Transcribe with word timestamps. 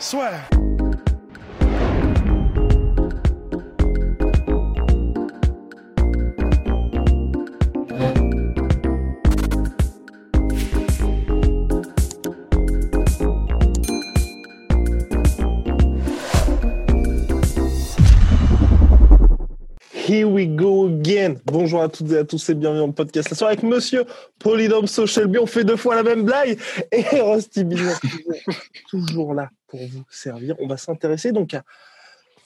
Soit. 0.00 0.63
Here 20.06 20.28
we 20.28 20.46
go 20.46 20.86
again. 20.86 21.36
Bonjour 21.46 21.80
à 21.80 21.88
toutes 21.88 22.10
et 22.12 22.18
à 22.18 22.24
tous 22.24 22.50
et 22.50 22.54
bienvenue 22.54 22.80
dans 22.80 22.88
le 22.88 22.92
podcast. 22.92 23.30
La 23.30 23.36
soirée 23.36 23.54
avec 23.54 23.64
monsieur 23.64 24.04
Polydomso 24.38 25.06
Shelby. 25.06 25.38
On 25.38 25.46
fait 25.46 25.64
deux 25.64 25.78
fois 25.78 25.94
la 25.94 26.02
même 26.02 26.24
blague. 26.24 26.58
Et 26.92 27.02
Rusty 27.22 27.64
Business, 27.64 27.98
toujours, 28.00 28.60
toujours 28.90 29.34
là 29.34 29.48
pour 29.66 29.80
vous 29.80 30.04
servir. 30.10 30.56
On 30.58 30.66
va 30.66 30.76
s'intéresser 30.76 31.32
donc 31.32 31.54
à 31.54 31.64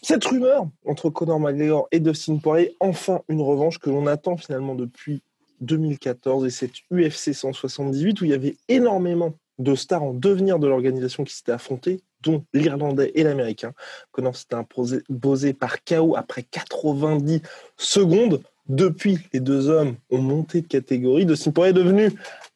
cette 0.03 0.25
rumeur 0.25 0.69
entre 0.87 1.11
Conor 1.11 1.41
McGregor 1.41 1.89
et 1.91 1.99
Dustin 1.99 2.37
Poirier. 2.37 2.77
Enfin, 2.79 3.23
une 3.29 3.43
revanche 3.43 3.79
que 3.79 3.91
l'on 3.91 4.07
attend 4.07 4.37
finalement 4.37 4.77
depuis 4.77 5.23
2014 5.61 6.47
et 6.47 6.51
cette 6.51 6.75
UFC 6.93 7.35
178 7.35 8.21
où 8.21 8.25
il 8.25 8.31
y 8.31 8.35
avait 8.35 8.55
énormément 8.69 9.35
de 9.59 9.75
stars 9.75 10.05
en 10.05 10.15
devenir 10.15 10.61
de 10.61 10.69
l'organisation 10.69 11.25
qui 11.25 11.35
s'étaient 11.35 11.51
affrontées, 11.51 12.03
dont 12.23 12.45
l'Irlandais 12.53 13.13
et 13.15 13.23
l'Américain. 13.23 13.73
Conor 14.13 14.37
s'était 14.37 14.57
imposé 14.57 15.03
posé 15.21 15.53
par 15.53 15.85
KO 15.85 16.17
après 16.17 16.43
90 16.43 17.43
secondes. 17.77 18.43
Depuis, 18.69 19.19
les 19.33 19.41
deux 19.41 19.69
hommes 19.69 19.97
ont 20.11 20.21
monté 20.21 20.61
de 20.61 20.67
catégorie. 20.67 21.25
Dustin 21.25 21.53
Poirier 21.53 21.71
est 21.71 21.75
devenu 21.75 22.13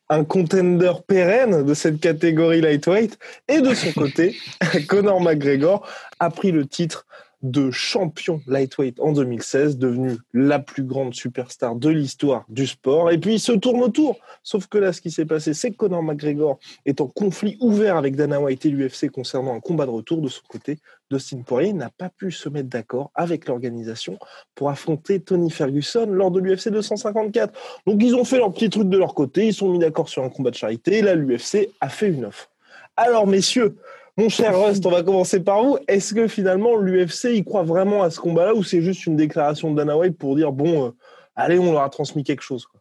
un 0.09 0.25
contender 0.25 0.93
pérenne 1.07 1.65
de 1.65 1.75
cette 1.75 2.01
catégorie 2.01 2.61
lightweight. 2.61 3.19
Et 3.49 3.61
de 3.61 3.73
son 3.73 3.93
côté, 3.93 4.37
Conor 4.89 5.21
McGregor 5.21 5.89
a 6.19 6.29
pris 6.31 6.53
le 6.53 6.67
titre 6.67 7.07
de 7.43 7.71
champion 7.71 8.41
lightweight 8.47 9.01
en 9.01 9.13
2016, 9.13 9.79
devenu 9.79 10.17
la 10.33 10.59
plus 10.59 10.85
grande 10.85 11.15
superstar 11.15 11.75
de 11.75 11.89
l'histoire 11.89 12.45
du 12.49 12.67
sport. 12.67 13.11
Et 13.11 13.19
puis 13.19 13.35
il 13.35 13.41
se 13.41 13.53
tourne 13.53 13.83
autour. 13.83 14.19
Sauf 14.43 14.67
que 14.67 14.79
là, 14.79 14.93
ce 14.93 15.01
qui 15.01 15.11
s'est 15.11 15.27
passé, 15.27 15.55
c'est 15.55 15.71
que 15.71 15.77
Conor 15.77 16.03
McGregor 16.03 16.59
est 16.87 17.01
en 17.01 17.07
conflit 17.07 17.57
ouvert 17.61 17.97
avec 17.97 18.17
Dana 18.17 18.41
White 18.41 18.67
et 18.67 18.71
l'UFC 18.71 19.11
concernant 19.11 19.55
un 19.55 19.61
combat 19.61 19.87
de 19.87 19.91
retour 19.91 20.21
de 20.21 20.29
son 20.29 20.43
côté. 20.49 20.79
Dustin 21.11 21.43
Poirier 21.43 21.73
n'a 21.73 21.91
pas 21.91 22.09
pu 22.09 22.31
se 22.33 22.49
mettre 22.49 22.69
d'accord 22.69 23.11
avec 23.15 23.47
l'organisation 23.47 24.19
pour 24.55 24.71
affronter 24.71 25.21
Tony 25.21 25.51
Ferguson 25.51 26.07
lors 26.07 26.31
de 26.31 26.41
l'UFC 26.41 26.71
254. 26.71 27.53
Donc 27.87 28.03
ils 28.03 28.15
ont 28.15 28.25
fait 28.25 28.39
leur 28.39 28.53
petit 28.53 28.71
truc 28.71 28.89
de 28.89 28.97
leur 28.99 29.15
côté, 29.15 29.47
ils 29.47 29.55
sont 29.55 29.69
mis 29.69 29.79
d'accord 29.79 30.09
sur 30.09 30.25
un 30.25 30.31
combat 30.31 30.51
de 30.51 30.57
charité, 30.57 30.99
et 30.99 31.03
là 31.03 31.15
l'UFC 31.15 31.71
a 31.81 31.89
fait 31.89 32.09
une 32.09 32.25
offre. 32.25 32.51
Alors 32.97 33.27
messieurs, 33.27 33.77
mon 34.17 34.29
cher 34.29 34.61
Rust, 34.61 34.85
on 34.85 34.91
va 34.91 35.03
commencer 35.03 35.41
par 35.41 35.63
vous. 35.63 35.79
Est-ce 35.89 36.15
que 36.15 36.29
finalement 36.29 36.77
l'UFC 36.77 37.35
y 37.35 37.45
croit 37.45 37.63
vraiment 37.63 38.03
à 38.03 38.11
ce 38.11 38.21
combat-là 38.21 38.55
ou 38.55 38.63
c'est 38.63 38.83
juste 38.83 39.07
une 39.07 39.17
déclaration 39.17 39.71
de 39.71 39.77
Dana 39.77 39.97
White 39.97 40.19
pour 40.19 40.37
dire 40.37 40.53
bon, 40.53 40.87
euh, 40.87 40.91
allez, 41.35 41.59
on 41.59 41.73
leur 41.73 41.83
a 41.83 41.91
transmis 41.91 42.23
quelque 42.23 42.43
chose 42.43 42.67
quoi? 42.67 42.81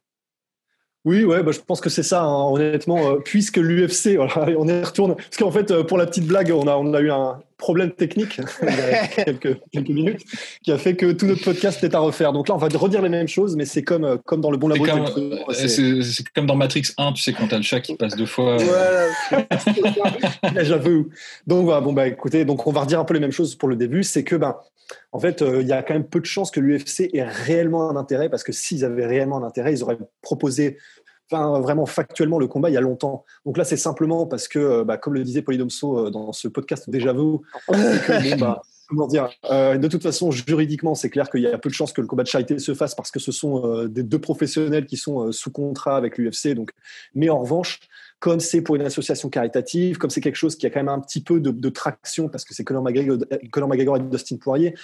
Oui, 1.03 1.23
ouais, 1.23 1.41
bah, 1.41 1.51
je 1.51 1.59
pense 1.59 1.81
que 1.81 1.89
c'est 1.89 2.03
ça, 2.03 2.21
hein, 2.21 2.51
honnêtement, 2.51 3.13
euh, 3.13 3.15
puisque 3.15 3.57
l'UFC, 3.57 4.19
on 4.19 4.67
y 4.67 4.83
retourne. 4.83 5.15
Parce 5.15 5.37
qu'en 5.37 5.49
fait, 5.49 5.71
euh, 5.71 5.83
pour 5.83 5.97
la 5.97 6.05
petite 6.05 6.27
blague, 6.27 6.51
on 6.51 6.67
a, 6.67 6.75
on 6.75 6.93
a 6.93 7.01
eu 7.01 7.09
un 7.09 7.41
problème 7.61 7.91
technique 7.91 8.41
il 8.63 8.67
y 8.67 8.71
a 8.71 9.07
quelques, 9.25 9.57
quelques 9.71 9.89
minutes 9.89 10.21
qui 10.63 10.71
a 10.71 10.77
fait 10.77 10.95
que 10.95 11.11
tout 11.13 11.27
notre 11.27 11.43
podcast 11.43 11.81
est 11.83 11.95
à 11.95 11.99
refaire. 11.99 12.33
Donc 12.33 12.49
là, 12.49 12.55
on 12.55 12.57
va 12.57 12.67
redire 12.67 13.01
les 13.01 13.09
mêmes 13.09 13.27
choses, 13.27 13.55
mais 13.55 13.65
c'est 13.65 13.83
comme, 13.83 14.03
euh, 14.03 14.17
comme 14.25 14.41
dans 14.41 14.51
le 14.51 14.57
bon 14.57 14.67
labo. 14.67 14.83
euh, 14.85 15.53
c'est- 15.53 16.27
comme 16.35 16.47
dans 16.47 16.55
Matrix 16.55 16.87
1, 16.97 17.13
tu 17.13 17.21
sais, 17.21 17.33
quand 17.33 17.47
t'as 17.47 17.57
le 17.57 17.63
chat 17.63 17.79
qui 17.79 17.95
passe 17.95 18.15
deux 18.15 18.25
fois. 18.25 18.57
Là, 20.53 20.63
J'avoue. 20.63 21.09
Donc 21.47 21.65
voilà, 21.65 21.81
bon 21.81 21.93
bah 21.93 22.07
écoutez, 22.07 22.43
donc 22.45 22.65
on 22.67 22.71
va 22.71 22.81
redire 22.81 22.99
un 22.99 23.05
peu 23.05 23.13
les 23.13 23.19
mêmes 23.19 23.31
choses 23.31 23.55
pour 23.55 23.69
le 23.69 23.75
début, 23.75 24.03
c'est 24.03 24.23
que 24.23 24.35
ben 24.35 24.57
en 25.13 25.19
fait, 25.19 25.41
euh, 25.41 25.61
il 25.61 25.67
y 25.67 25.71
a 25.71 25.83
quand 25.83 25.93
même 25.93 26.07
peu 26.07 26.19
de 26.19 26.25
chances 26.25 26.51
que 26.51 26.59
l'UFC 26.59 27.09
ait 27.13 27.23
réellement 27.23 27.89
un 27.89 27.95
intérêt 27.95 28.29
parce 28.29 28.43
que 28.43 28.51
s'ils 28.51 28.83
avaient 28.83 29.05
réellement 29.05 29.37
un 29.37 29.47
intérêt, 29.47 29.71
ils 29.73 29.83
auraient 29.83 29.97
proposé 30.21 30.77
enfin 31.31 31.59
vraiment 31.59 31.85
factuellement 31.85 32.39
le 32.39 32.47
combat 32.47 32.69
il 32.69 32.73
y 32.73 32.77
a 32.77 32.81
longtemps. 32.81 33.25
Donc 33.45 33.57
là, 33.57 33.63
c'est 33.63 33.77
simplement 33.77 34.25
parce 34.25 34.47
que 34.47 34.59
euh, 34.59 34.83
bah, 34.83 34.97
comme 34.97 35.13
le 35.13 35.23
disait 35.23 35.41
Polydomso 35.41 36.07
euh, 36.07 36.09
dans 36.09 36.33
ce 36.33 36.47
podcast 36.47 36.89
déjà 36.89 37.13
vu, 37.13 37.37
c'est 37.69 38.05
que, 38.05 38.31
bon, 38.31 38.45
bah, 38.45 38.61
comment 38.91 39.07
dire, 39.07 39.29
euh, 39.49 39.77
de 39.77 39.87
toute 39.87 40.03
façon, 40.03 40.31
juridiquement, 40.31 40.95
c'est 40.95 41.09
clair 41.09 41.29
qu'il 41.29 41.41
y 41.41 41.47
a 41.47 41.57
peu 41.57 41.69
de 41.69 41.73
chances 41.73 41.93
que 41.93 42.01
le 42.01 42.07
combat 42.07 42.23
de 42.23 42.27
charité 42.27 42.59
se 42.59 42.73
fasse 42.73 42.93
parce 42.93 43.09
que 43.09 43.19
ce 43.19 43.31
sont 43.31 43.65
euh, 43.65 43.87
des 43.87 44.03
deux 44.03 44.19
professionnels 44.19 44.85
qui 44.85 44.97
sont 44.97 45.27
euh, 45.27 45.31
sous 45.31 45.49
contrat 45.49 45.95
avec 45.95 46.17
l'UFC. 46.17 46.53
Donc, 46.53 46.71
mais 47.15 47.29
en 47.29 47.39
revanche, 47.39 47.79
comme 48.19 48.41
c'est 48.41 48.61
pour 48.61 48.75
une 48.75 48.81
association 48.81 49.29
caritative, 49.29 49.97
comme 49.97 50.09
c'est 50.09 50.19
quelque 50.19 50.35
chose 50.35 50.57
qui 50.57 50.65
a 50.65 50.69
quand 50.69 50.79
même 50.79 50.89
un 50.89 50.99
petit 50.99 51.23
peu 51.23 51.39
de, 51.39 51.51
de 51.51 51.69
traction 51.69 52.27
parce 52.27 52.43
que 52.43 52.53
c'est 52.53 52.65
Conor 52.65 52.83
McGregor, 52.83 53.17
Conor 53.51 53.69
McGregor 53.69 53.97
et 53.97 54.01
Dustin 54.01 54.35
Poirier, 54.35 54.75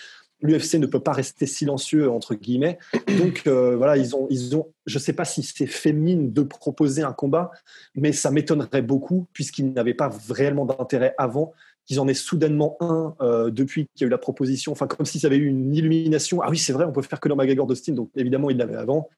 l'UFC 0.42 0.76
ne 0.76 0.86
peut 0.86 1.00
pas 1.00 1.14
rester 1.14 1.46
silencieux 1.46 2.10
entre 2.10 2.36
guillemets. 2.36 2.78
Donc 3.18 3.44
euh, 3.48 3.76
voilà, 3.76 3.98
ils 3.98 4.16
ont, 4.16 4.28
ils 4.30 4.56
ont, 4.56 4.68
je 4.86 5.00
sais 5.00 5.14
pas 5.14 5.26
si 5.26 5.44
c'est 5.44 5.66
féminin 5.68 6.28
de 6.32 6.42
proposer 6.44 7.04
un 7.04 7.14
combat, 7.14 7.52
mais 7.96 8.12
ça 8.14 8.32
m'étonnerait 8.32 8.82
beaucoup 8.82 9.28
puisqu'ils 9.34 9.72
n'avaient 9.74 9.94
pas 9.94 10.12
réellement 10.30 10.66
d'intérêt 10.66 11.16
avant 11.18 11.54
qu'ils 11.86 12.00
en 12.00 12.08
aient 12.08 12.14
soudainement 12.14 12.76
un 12.82 13.16
euh, 13.22 13.50
depuis 13.50 13.88
qu'il 13.96 14.02
y 14.02 14.04
a 14.04 14.08
eu 14.08 14.12
la 14.12 14.18
proposition. 14.18 14.74
Enfin, 14.74 14.88
comme 14.88 15.06
si 15.06 15.20
ça 15.20 15.28
avait 15.28 15.38
eu 15.38 15.48
une 15.48 15.74
illumination. 15.74 16.42
Ah 16.42 16.50
oui, 16.50 16.58
c'est 16.58 16.74
vrai, 16.74 16.86
on 16.86 16.92
peut 16.92 17.02
faire 17.02 17.20
que 17.20 17.30
dans 17.30 17.36
McGregor 17.36 17.66
Dustin. 17.66 17.94
Donc 17.94 18.10
évidemment, 18.16 18.50
il 18.50 18.58
l'avait 18.58 18.76
avant. 18.76 19.10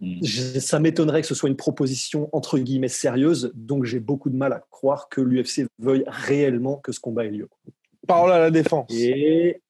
Mm. 0.00 0.24
Je- 0.24 0.58
ça 0.58 0.80
m'étonnerait 0.80 1.20
que 1.20 1.26
ce 1.28 1.34
soit 1.34 1.48
une 1.48 1.56
proposition 1.56 2.28
entre 2.32 2.58
guillemets 2.58 2.88
sérieuse. 2.88 3.52
Donc 3.54 3.84
j'ai 3.84 4.00
beaucoup 4.00 4.30
de 4.30 4.36
mal 4.36 4.52
à 4.52 4.64
croire 4.70 5.08
que 5.08 5.20
l'UFC 5.20 5.66
veuille 5.78 6.04
réellement 6.06 6.76
que 6.76 6.90
ce 6.90 7.00
combat 7.00 7.26
ait 7.26 7.30
lieu. 7.30 7.48
Parole 8.06 8.32
à 8.32 8.38
la 8.38 8.50
défense. 8.50 8.86
Et 8.90 9.60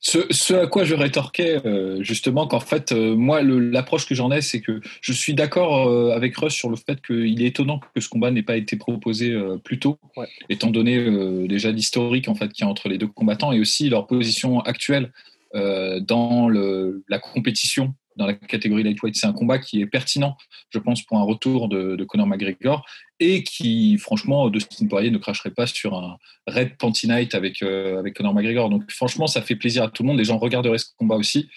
Ce, 0.00 0.18
ce 0.30 0.54
à 0.54 0.66
quoi 0.66 0.84
je 0.84 0.94
rétorquais, 0.94 1.60
euh, 1.64 2.02
justement, 2.02 2.46
qu'en 2.46 2.60
fait, 2.60 2.92
euh, 2.92 3.14
moi, 3.14 3.42
l'approche 3.42 4.06
que 4.06 4.14
j'en 4.14 4.32
ai, 4.32 4.40
c'est 4.40 4.60
que 4.60 4.80
je 5.00 5.12
suis 5.12 5.34
d'accord 5.34 5.88
euh, 5.88 6.10
avec 6.10 6.36
Russ 6.36 6.52
sur 6.52 6.68
le 6.70 6.76
fait 6.76 7.00
qu'il 7.06 7.40
est 7.42 7.46
étonnant 7.46 7.80
que 7.94 8.00
ce 8.00 8.08
combat 8.08 8.30
n'ait 8.30 8.42
pas 8.42 8.56
été 8.56 8.76
proposé 8.76 9.32
plus 9.64 9.78
tôt, 9.78 9.98
Ouais. 10.16 10.26
étant 10.48 10.70
donné 10.70 11.46
déjà 11.48 11.70
l'historique 11.70 12.28
en 12.28 12.34
fait 12.34 12.48
qu'il 12.48 12.64
y 12.64 12.68
a 12.68 12.70
entre 12.70 12.88
les 12.88 12.98
deux 12.98 13.06
combattants 13.06 13.52
et 13.52 13.60
aussi 13.60 13.88
leur 13.88 14.06
position 14.06 14.60
actuelle 14.60 15.12
dans 15.54 16.48
le, 16.48 17.04
la 17.08 17.18
compétition 17.18 17.94
dans 18.16 18.26
la 18.26 18.34
catégorie 18.34 18.82
lightweight. 18.82 19.16
C'est 19.16 19.26
un 19.26 19.32
combat 19.32 19.58
qui 19.58 19.80
est 19.80 19.86
pertinent, 19.86 20.36
je 20.70 20.78
pense, 20.78 21.02
pour 21.02 21.18
un 21.18 21.22
retour 21.24 21.68
de, 21.68 21.96
de 21.96 22.04
Conor 22.04 22.26
McGregor 22.26 22.84
et 23.20 23.44
qui, 23.44 23.98
franchement, 23.98 24.48
Dustin 24.50 24.86
Poirier 24.88 25.10
ne 25.12 25.18
cracherait 25.18 25.52
pas 25.52 25.66
sur 25.66 25.94
un 25.94 26.18
Red 26.48 26.76
Panty 26.76 27.06
Night 27.06 27.34
avec, 27.36 27.62
euh, 27.62 28.00
avec 28.00 28.14
Conor 28.14 28.34
McGregor. 28.34 28.68
Donc, 28.68 28.90
franchement, 28.90 29.28
ça 29.28 29.42
fait 29.42 29.54
plaisir 29.54 29.84
à 29.84 29.88
tout 29.88 30.02
le 30.02 30.08
monde. 30.08 30.18
Les 30.18 30.24
gens 30.24 30.38
regarderaient 30.38 30.78
ce 30.78 30.86
combat 30.98 31.14
aussi. 31.14 31.48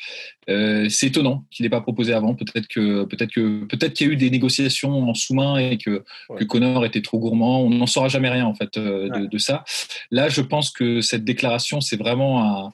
Euh, 0.48 0.88
c'est 0.90 1.08
étonnant 1.08 1.46
qu'il 1.50 1.64
n'ait 1.64 1.72
pas 1.72 1.82
proposé 1.82 2.14
avant. 2.14 2.36
Peut-être 2.36 2.68
que 2.68 3.04
peut-être 3.06 3.32
que 3.32 3.66
peut-être 3.66 3.94
qu'il 3.94 4.08
y 4.08 4.10
a 4.12 4.14
eu 4.14 4.16
des 4.16 4.30
négociations 4.30 5.10
en 5.10 5.14
sous-main 5.16 5.58
et 5.58 5.78
que, 5.78 6.04
Ouais. 6.30 6.40
que 6.40 6.44
Conor 6.44 6.86
était 6.86 7.02
trop 7.02 7.18
gourmand. 7.20 7.62
On 7.64 7.70
n'en 7.72 7.88
saura 7.88 8.10
jamais 8.10 8.30
rien 8.30 8.46
en 8.46 8.54
fait 8.54 8.78
euh, 8.78 9.10
de, 9.10 9.22
Ouais. 9.22 9.28
de 9.28 9.38
ça. 9.40 9.64
Là, 10.12 10.30
je 10.30 10.42
pense 10.42 10.70
que 10.70 11.02
cette 11.02 11.24
déclaration, 11.24 11.82
c'est 11.82 11.98
vraiment 11.98 12.44
un 12.68 12.74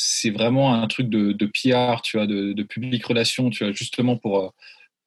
c'est 0.00 0.30
vraiment 0.30 0.74
un 0.74 0.86
truc 0.86 1.08
de, 1.08 1.32
de 1.32 1.46
PR, 1.46 2.02
tu 2.02 2.18
vois, 2.18 2.28
de, 2.28 2.52
de 2.52 2.62
public 2.62 3.04
relation, 3.04 3.50
tu 3.50 3.64
vois, 3.64 3.72
justement 3.72 4.16
pour 4.16 4.38
euh, 4.38 4.48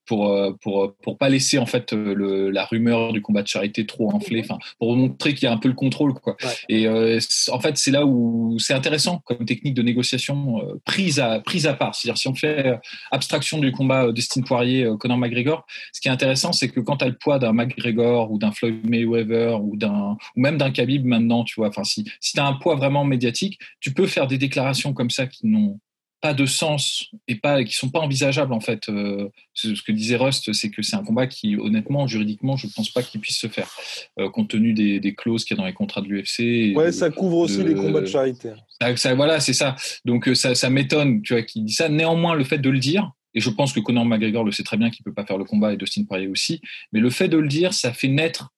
pour 0.06 0.30
euh, 0.30 0.52
pour 0.62 0.94
pour 1.02 1.18
pas 1.18 1.30
laisser 1.30 1.58
en 1.58 1.66
fait 1.66 1.94
euh, 1.94 2.14
le, 2.14 2.50
la 2.50 2.66
rumeur 2.66 3.14
du 3.14 3.22
combat 3.22 3.42
de 3.44 3.48
charité 3.48 3.86
trop 3.86 4.12
enflée, 4.12 4.42
enfin 4.44 4.58
pour 4.80 4.96
montrer 4.96 5.34
qu'il 5.34 5.44
y 5.44 5.48
a 5.48 5.54
un 5.54 5.58
peu 5.58 5.68
le 5.68 5.74
contrôle 5.74 6.14
quoi. 6.14 6.36
Ouais. 6.44 6.50
Et 6.70 6.88
euh, 6.88 7.20
en 7.52 7.60
fait 7.60 7.78
c'est 7.78 7.92
là 7.92 8.06
où 8.06 8.58
c'est 8.60 8.74
intéressant 8.74 9.20
comme 9.26 9.46
technique 9.46 9.74
de 9.74 9.82
négociation 9.82 10.62
euh, 10.62 10.82
prise 10.86 11.20
à 11.20 11.40
prise 11.40 11.68
à 11.68 11.74
part. 11.74 11.96
C'est-à-dire 11.96 12.18
si 12.18 12.28
on 12.28 12.36
fait 12.36 12.66
euh, 12.66 12.78
abstraction 13.12 13.60
du 13.60 13.72
combat 13.72 14.06
euh, 14.08 14.12
Dustin 14.12 14.42
Poirier 14.42 14.86
euh, 14.86 14.98
Conor 14.98 15.18
McGregor, 15.18 15.66
ce 15.94 16.02
qui 16.02 16.08
est 16.08 16.12
intéressant 16.12 16.52
c'est 16.52 16.70
que 16.70 16.80
quand 16.80 16.98
tu 16.98 17.06
as 17.06 17.10
le 17.10 17.18
poids 17.18 17.40
d'un 17.40 17.54
McGregor 17.54 18.32
ou 18.32 18.38
d'un 18.38 18.52
Floyd 18.52 18.88
Mayweather 18.90 19.64
ou 19.64 19.78
d'un 19.78 20.18
ou 20.36 20.42
même 20.42 20.58
d'un 20.58 20.72
Khabib 20.72 21.06
maintenant, 21.06 21.44
tu 21.44 21.56
vois, 21.58 21.70
enfin 21.70 21.84
si 21.84 22.06
si 22.20 22.34
tu 22.34 22.40
as 22.40 22.46
un 22.46 22.54
poids 22.54 22.76
vraiment 22.76 23.06
médiatique, 23.06 23.60
tu 23.80 23.94
peux 23.94 24.08
faire 24.08 24.28
des 24.28 24.38
déclarations 24.38 24.94
comme 24.94 25.10
ça 25.10 25.28
qui 25.28 25.48
n'ont 25.48 25.80
pas 26.22 26.34
de 26.34 26.46
sens 26.46 27.08
et 27.28 27.36
pas 27.36 27.64
qui 27.64 27.74
sont 27.74 27.90
pas 27.90 28.00
envisageables 28.00 28.54
en 28.54 28.60
fait. 28.60 28.88
Euh, 28.90 29.30
ce 29.54 29.82
que 29.82 29.92
disait 29.92 30.16
Rust, 30.16 30.54
c'est 30.54 30.70
que 30.70 30.82
c'est 30.82 30.96
un 30.96 31.04
combat 31.04 31.28
qui, 31.28 31.58
honnêtement, 31.58 32.08
juridiquement, 32.08 32.56
je 32.56 32.68
pense 32.68 32.92
pas 32.92 33.02
qu'il 33.02 33.20
puisse 33.20 33.40
se 33.40 33.48
faire, 33.48 33.70
euh, 34.20 34.30
compte 34.30 34.50
tenu 34.50 34.74
des, 34.74 35.00
des 35.00 35.16
clauses 35.16 35.44
qu'il 35.44 35.58
y 35.58 35.60
a 35.60 35.62
dans 35.62 35.68
les 35.68 35.74
contrats 35.74 36.02
de 36.02 36.08
l'UFC. 36.08 36.76
Ouais, 36.76 36.92
ça 36.92 37.10
couvre 37.10 37.38
aussi 37.38 37.64
les 37.64 37.74
combats 37.74 38.02
de 38.02 38.06
charité. 38.06 38.52
Ça, 38.96 39.16
voilà, 39.16 39.40
c'est 39.40 39.54
ça. 39.54 39.76
Donc 40.06 40.28
euh, 40.28 40.36
ça, 40.36 40.56
ça 40.56 40.70
m'étonne, 40.70 41.22
tu 41.22 41.34
vois, 41.34 41.42
qu'il 41.42 41.66
dit 41.66 41.74
ça. 41.74 41.90
Néanmoins, 41.90 42.36
le 42.36 42.44
fait 42.44 42.60
de 42.60 42.70
le 42.70 42.80
dire, 42.80 43.12
et 43.34 43.40
je 43.40 43.50
pense 43.50 43.74
que 43.74 43.80
Conor 43.80 44.06
McGregor 44.06 44.44
le 44.44 44.52
sait 44.52 44.64
très 44.64 44.78
bien 44.78 44.90
qu'il 44.90 45.04
peut 45.04 45.14
pas 45.14 45.26
faire 45.26 45.38
le 45.38 45.46
combat 45.46 45.74
et 45.74 45.78
Dustin 45.78 46.04
Poirier 46.04 46.28
aussi, 46.28 46.62
mais 46.92 47.00
le 47.00 47.10
fait 47.10 47.28
de 47.28 47.38
le 47.38 47.48
dire, 47.48 47.74
ça 47.74 47.94
fait 47.94 48.08
naître 48.08 48.52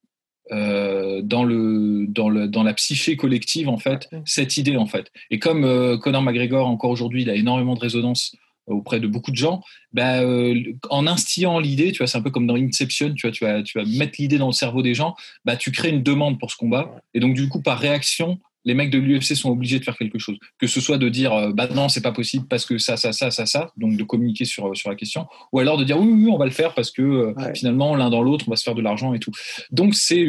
euh, 0.52 1.22
dans 1.22 1.42
le 1.42 2.06
dans 2.06 2.28
le 2.28 2.48
dans 2.48 2.62
la 2.62 2.74
psyché 2.74 3.16
collective 3.16 3.68
en 3.68 3.78
fait 3.78 4.10
cette 4.26 4.58
idée 4.58 4.76
en 4.76 4.86
fait. 4.86 5.10
Et 5.30 5.38
comme 5.38 5.64
euh, 5.64 5.96
Conor 5.96 6.22
McGregor 6.22 6.66
encore 6.66 6.90
aujourd'hui 6.90 7.22
il 7.22 7.30
a 7.30 7.34
énormément 7.34 7.74
de 7.74 7.80
résonance 7.80 8.36
auprès 8.66 9.00
de 9.00 9.06
beaucoup 9.06 9.30
de 9.30 9.36
gens 9.36 9.62
bah, 9.92 10.20
euh, 10.20 10.54
en 10.90 11.06
instillant 11.06 11.58
l'idée 11.60 11.92
tu 11.92 11.98
vois 11.98 12.06
c'est 12.06 12.18
un 12.18 12.22
peu 12.22 12.30
comme 12.30 12.46
dans 12.46 12.56
Inception 12.56 13.14
tu 13.14 13.26
vois 13.26 13.32
tu 13.32 13.44
vas 13.44 13.62
tu 13.62 13.78
vas 13.78 13.86
mettre 13.86 14.16
l'idée 14.18 14.36
dans 14.36 14.48
le 14.48 14.52
cerveau 14.52 14.82
des 14.82 14.94
gens 14.94 15.14
bah 15.46 15.56
tu 15.56 15.70
crées 15.70 15.90
une 15.90 16.02
demande 16.02 16.38
pour 16.38 16.50
ce 16.50 16.56
combat. 16.56 16.94
Et 17.14 17.20
donc 17.20 17.34
du 17.34 17.48
coup 17.48 17.62
par 17.62 17.78
réaction 17.78 18.38
les 18.64 18.74
mecs 18.74 18.90
de 18.90 18.98
l'UFC 18.98 19.34
sont 19.34 19.50
obligés 19.50 19.78
de 19.78 19.84
faire 19.84 19.96
quelque 19.96 20.18
chose. 20.18 20.36
Que 20.58 20.66
ce 20.66 20.80
soit 20.80 20.98
de 20.98 21.08
dire, 21.08 21.32
euh, 21.32 21.52
bah 21.52 21.68
non, 21.72 21.88
c'est 21.88 22.00
pas 22.00 22.12
possible 22.12 22.46
parce 22.48 22.64
que 22.64 22.78
ça, 22.78 22.96
ça, 22.96 23.12
ça, 23.12 23.30
ça, 23.30 23.46
ça, 23.46 23.72
donc 23.76 23.96
de 23.96 24.04
communiquer 24.04 24.44
sur, 24.44 24.76
sur 24.76 24.88
la 24.88 24.96
question, 24.96 25.26
ou 25.52 25.58
alors 25.58 25.76
de 25.76 25.84
dire, 25.84 25.98
oui, 25.98 26.10
oui, 26.12 26.30
on 26.30 26.38
va 26.38 26.46
le 26.46 26.50
faire 26.50 26.74
parce 26.74 26.90
que 26.90 27.02
euh, 27.02 27.34
finalement, 27.54 27.94
l'un 27.94 28.10
dans 28.10 28.22
l'autre, 28.22 28.46
on 28.48 28.50
va 28.50 28.56
se 28.56 28.64
faire 28.64 28.74
de 28.74 28.82
l'argent 28.82 29.14
et 29.14 29.18
tout. 29.18 29.32
Donc 29.70 29.94
c'est. 29.94 30.24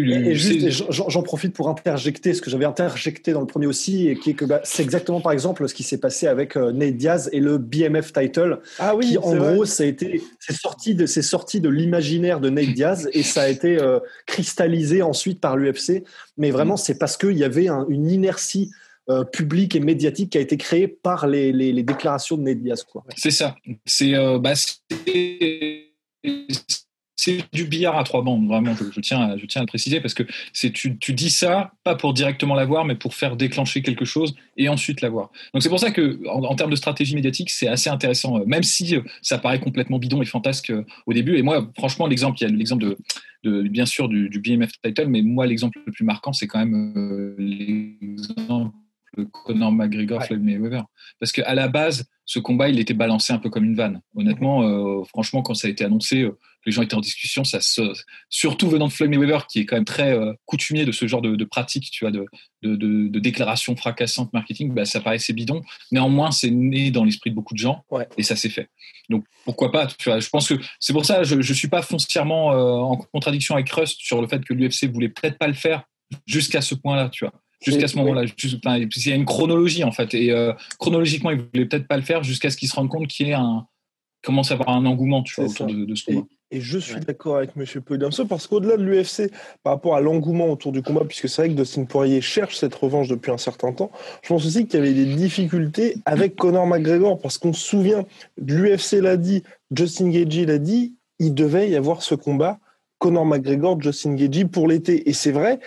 J'en 0.89 1.23
profite 1.23 1.53
pour 1.53 1.69
interjecter 1.69 2.33
ce 2.33 2.41
que 2.41 2.49
j'avais 2.49 2.65
interjecté 2.65 3.31
dans 3.31 3.41
le 3.41 3.47
premier 3.47 3.67
aussi, 3.67 4.07
et 4.07 4.17
qui 4.17 4.31
est 4.31 4.33
que 4.33 4.45
bah, 4.45 4.61
c'est 4.63 4.83
exactement, 4.83 5.21
par 5.21 5.31
exemple, 5.31 5.67
ce 5.67 5.73
qui 5.73 5.83
s'est 5.83 5.99
passé 5.99 6.27
avec 6.27 6.57
euh, 6.57 6.71
Nate 6.71 6.97
Diaz 6.97 7.29
et 7.31 7.39
le 7.39 7.57
BMF 7.57 8.11
title, 8.11 8.59
ah 8.79 8.95
oui, 8.95 9.11
qui 9.11 9.17
en 9.17 9.35
gros, 9.35 9.65
ça 9.65 9.83
a 9.83 9.85
été, 9.85 10.21
c'est 10.39 10.55
sorti 10.55 10.95
de, 10.95 11.05
c'est 11.05 11.21
sorti 11.21 11.61
de 11.61 11.69
l'imaginaire 11.69 12.39
de 12.39 12.49
Nate 12.49 12.73
Diaz 12.73 13.09
et 13.13 13.23
ça 13.23 13.43
a 13.43 13.49
été 13.49 13.77
cristallisé 14.25 15.01
ensuite 15.01 15.39
par 15.39 15.55
l'UFC. 15.57 16.03
Mais 16.37 16.51
vraiment, 16.51 16.75
mm. 16.75 16.77
c'est 16.77 16.97
parce 16.97 17.17
qu'il 17.17 17.37
y 17.37 17.43
avait 17.43 17.67
une 17.89 18.09
inertie 18.09 18.71
euh, 19.09 19.23
publique 19.23 19.75
et 19.75 19.79
médiatique 19.79 20.31
qui 20.31 20.37
a 20.39 20.41
été 20.41 20.57
créée 20.57 20.87
par 20.87 21.27
les, 21.27 21.51
les, 21.51 21.83
déclarations 21.83 22.37
de 22.37 22.41
Ned 22.41 22.63
Diaz. 22.63 22.85
C'est 23.15 23.29
ça. 23.29 23.55
C'est 23.85 24.15
euh, 24.15 24.39
bah, 24.39 24.53
c'est 27.15 27.45
du 27.53 27.65
billard 27.65 27.97
à 27.97 28.03
trois 28.03 28.21
bandes, 28.21 28.47
vraiment, 28.47 28.73
je, 28.75 28.99
tiens, 28.99 29.21
à, 29.21 29.37
je 29.37 29.45
tiens 29.45 29.61
à 29.61 29.63
le 29.63 29.67
préciser, 29.67 30.01
parce 30.01 30.13
que 30.13 30.23
tu, 30.53 30.97
tu 30.97 31.13
dis 31.13 31.29
ça, 31.29 31.71
pas 31.83 31.95
pour 31.95 32.13
directement 32.13 32.55
l'avoir, 32.55 32.85
mais 32.85 32.95
pour 32.95 33.13
faire 33.13 33.35
déclencher 33.37 33.81
quelque 33.81 34.05
chose 34.05 34.35
et 34.57 34.67
ensuite 34.67 35.01
l'avoir. 35.01 35.31
Donc 35.53 35.63
c'est 35.63 35.69
pour 35.69 35.79
ça 35.79 35.91
que, 35.91 36.19
en, 36.27 36.55
termes 36.55 36.71
de 36.71 36.75
stratégie 36.75 37.15
médiatique, 37.15 37.49
c'est 37.49 37.67
assez 37.67 37.89
intéressant, 37.89 38.39
euh, 38.39 38.45
même 38.45 38.63
si 38.63 38.95
ça 39.21 39.37
paraît 39.37 39.59
complètement 39.59 39.97
bidon 39.97 40.21
et 40.21 40.25
fantasque 40.25 40.73
au 41.05 41.13
début. 41.13 41.37
Et 41.37 41.41
moi, 41.41 41.71
franchement, 41.77 42.07
l'exemple, 42.07 42.37
il 42.41 42.43
y 42.43 42.47
a 42.47 42.55
l'exemple 42.55 42.95
de, 43.43 43.61
bien 43.67 43.85
sûr 43.85 44.09
du, 44.09 44.29
BMF 44.39 44.71
title, 44.83 45.07
mais 45.07 45.21
moi, 45.21 45.45
l'exemple 45.45 45.79
le 45.85 45.91
plus 45.91 46.05
marquant, 46.05 46.33
c'est 46.33 46.47
quand 46.47 46.59
même 46.59 47.35
l'exemple 47.37 48.74
Conor 49.23 49.71
McGregor, 49.71 50.23
Floyd 50.23 50.43
Mayweather. 50.43 50.83
Parce 51.19 51.31
qu'à 51.31 51.53
la 51.53 51.67
base, 51.67 52.05
ce 52.25 52.39
combat, 52.39 52.69
il 52.69 52.79
était 52.79 52.93
balancé 52.93 53.33
un 53.33 53.37
peu 53.37 53.49
comme 53.49 53.65
une 53.65 53.75
vanne. 53.75 54.01
Honnêtement, 54.15 54.63
euh, 54.63 55.03
franchement, 55.05 55.43
quand 55.43 55.53
ça 55.53 55.67
a 55.67 55.71
été 55.71 55.85
annoncé, 55.85 56.23
euh, 56.23 56.37
les 56.65 56.71
gens 56.71 56.81
étaient 56.81 56.95
en 56.95 57.01
discussion. 57.01 57.43
Ça 57.43 57.59
surtout 58.29 58.67
venant 58.67 58.87
de 58.87 58.91
Floyd 58.91 59.11
Mayweather, 59.11 59.45
qui 59.45 59.59
est 59.59 59.65
quand 59.65 59.75
même 59.75 59.85
très 59.85 60.11
euh, 60.11 60.33
coutumier 60.45 60.85
de 60.85 60.91
ce 60.91 61.05
genre 61.07 61.21
de, 61.21 61.35
de 61.35 61.45
pratique, 61.45 61.89
tu 61.91 62.03
vois, 62.03 62.11
de, 62.11 62.25
de, 62.63 62.75
de, 62.75 63.19
déclarations 63.19 63.75
fracassantes 63.75 64.33
marketing, 64.33 64.73
bah, 64.73 64.85
ça 64.85 64.99
paraissait 64.99 65.33
bidon. 65.33 65.61
Néanmoins, 65.91 66.31
c'est 66.31 66.49
né 66.49 66.89
dans 66.89 67.03
l'esprit 67.03 67.29
de 67.29 67.35
beaucoup 67.35 67.53
de 67.53 67.59
gens 67.59 67.85
et 68.17 68.23
ça 68.23 68.35
s'est 68.35 68.49
fait. 68.49 68.69
Donc 69.09 69.23
pourquoi 69.45 69.71
pas 69.71 69.85
tu 69.85 70.09
vois, 70.09 70.19
Je 70.19 70.29
pense 70.29 70.47
que 70.47 70.55
c'est 70.79 70.93
pour 70.93 71.05
ça, 71.05 71.21
je 71.23 71.35
ne 71.35 71.41
suis 71.41 71.67
pas 71.67 71.83
foncièrement 71.83 72.47
en 72.47 72.97
contradiction 72.97 73.53
avec 73.53 73.69
Rust 73.69 73.97
sur 73.99 74.19
le 74.19 74.27
fait 74.27 74.43
que 74.43 74.53
l'UFC 74.53 74.91
voulait 74.91 75.09
peut-être 75.09 75.37
pas 75.37 75.47
le 75.47 75.53
faire 75.53 75.83
jusqu'à 76.25 76.61
ce 76.61 76.73
point-là, 76.73 77.09
tu 77.09 77.25
vois 77.25 77.33
jusqu'à 77.61 77.87
ce 77.87 77.97
moment-là. 77.97 78.23
Il 78.23 79.07
y 79.07 79.11
a 79.11 79.15
une 79.15 79.25
chronologie 79.25 79.83
en 79.83 79.91
fait, 79.91 80.13
et 80.13 80.31
euh, 80.31 80.53
chronologiquement, 80.79 81.31
il 81.31 81.37
voulait 81.53 81.65
peut-être 81.65 81.87
pas 81.87 81.97
le 81.97 82.03
faire 82.03 82.23
jusqu'à 82.23 82.49
ce 82.49 82.57
qu'il 82.57 82.69
se 82.69 82.75
rende 82.75 82.89
compte 82.89 83.07
qu'il 83.07 83.27
y 83.27 83.31
ait 83.31 83.33
un 83.33 83.67
commence 84.25 84.51
à 84.51 84.55
avoir 84.55 84.69
un 84.69 84.85
engouement 84.85 85.23
tu 85.23 85.35
vois, 85.35 85.49
autour 85.49 85.67
de, 85.67 85.95
ce 85.95 86.05
combat. 86.05 86.25
Et, 86.51 86.59
je 86.59 86.77
suis 86.77 86.99
d'accord 86.99 87.37
avec 87.37 87.51
M. 87.55 87.65
Podamso 87.81 88.25
parce 88.25 88.47
qu'au-delà 88.47 88.77
de 88.77 88.83
l'UFC, 88.83 89.31
par 89.63 89.73
rapport 89.73 89.95
à 89.95 90.01
l'engouement 90.01 90.49
autour 90.49 90.71
du 90.71 90.81
combat, 90.81 91.05
puisque 91.05 91.29
c'est 91.29 91.43
vrai 91.43 91.49
que 91.49 91.61
Dustin 91.61 91.85
Poirier 91.85 92.21
cherche 92.21 92.57
cette 92.57 92.75
revanche 92.75 93.07
depuis 93.07 93.31
un 93.31 93.37
certain 93.37 93.71
temps, 93.71 93.91
je 94.23 94.29
pense 94.29 94.45
aussi 94.45 94.65
qu'il 94.65 94.79
y 94.79 94.83
avait 94.83 94.93
des 94.93 95.15
difficultés 95.15 95.95
avec 96.05 96.35
Conor 96.35 96.67
McGregor 96.67 97.19
parce 97.19 97.37
qu'on 97.37 97.53
se 97.53 97.65
souvient, 97.65 98.03
l'UFC 98.37 98.93
l'a 99.01 99.17
dit, 99.17 99.43
Justin 99.71 100.09
Gagey 100.09 100.45
l'a 100.45 100.57
dit, 100.57 100.95
il 101.19 101.33
devait 101.33 101.69
y 101.69 101.75
avoir 101.75 102.01
ce 102.01 102.15
combat 102.15 102.59
Conor 102.99 103.25
McGregor, 103.25 103.81
Justin 103.81 104.15
Gagey 104.15 104.45
pour 104.45 104.67
l'été. 104.67 105.09
Et 105.09 105.13
c'est 105.13 105.31
vrai, 105.31 105.59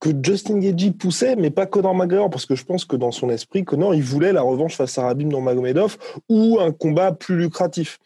que 0.00 0.10
Justin 0.22 0.58
Gagey 0.58 0.92
poussait, 0.92 1.36
mais 1.36 1.50
pas 1.50 1.66
Conor 1.66 1.94
McGregor, 1.94 2.30
parce 2.30 2.46
que 2.46 2.54
je 2.54 2.64
pense 2.64 2.84
que 2.84 2.96
dans 2.96 3.10
son 3.10 3.30
esprit, 3.30 3.64
Conor, 3.64 3.94
il 3.94 4.02
voulait 4.02 4.32
la 4.32 4.42
revanche 4.42 4.76
face 4.76 4.96
à 4.98 5.02
Rabim 5.02 5.28
Nurmagomedov 5.28 5.96
ou 6.28 6.58
un 6.60 6.70
combat 6.70 7.12
plus 7.12 7.36
lucratif. 7.36 7.98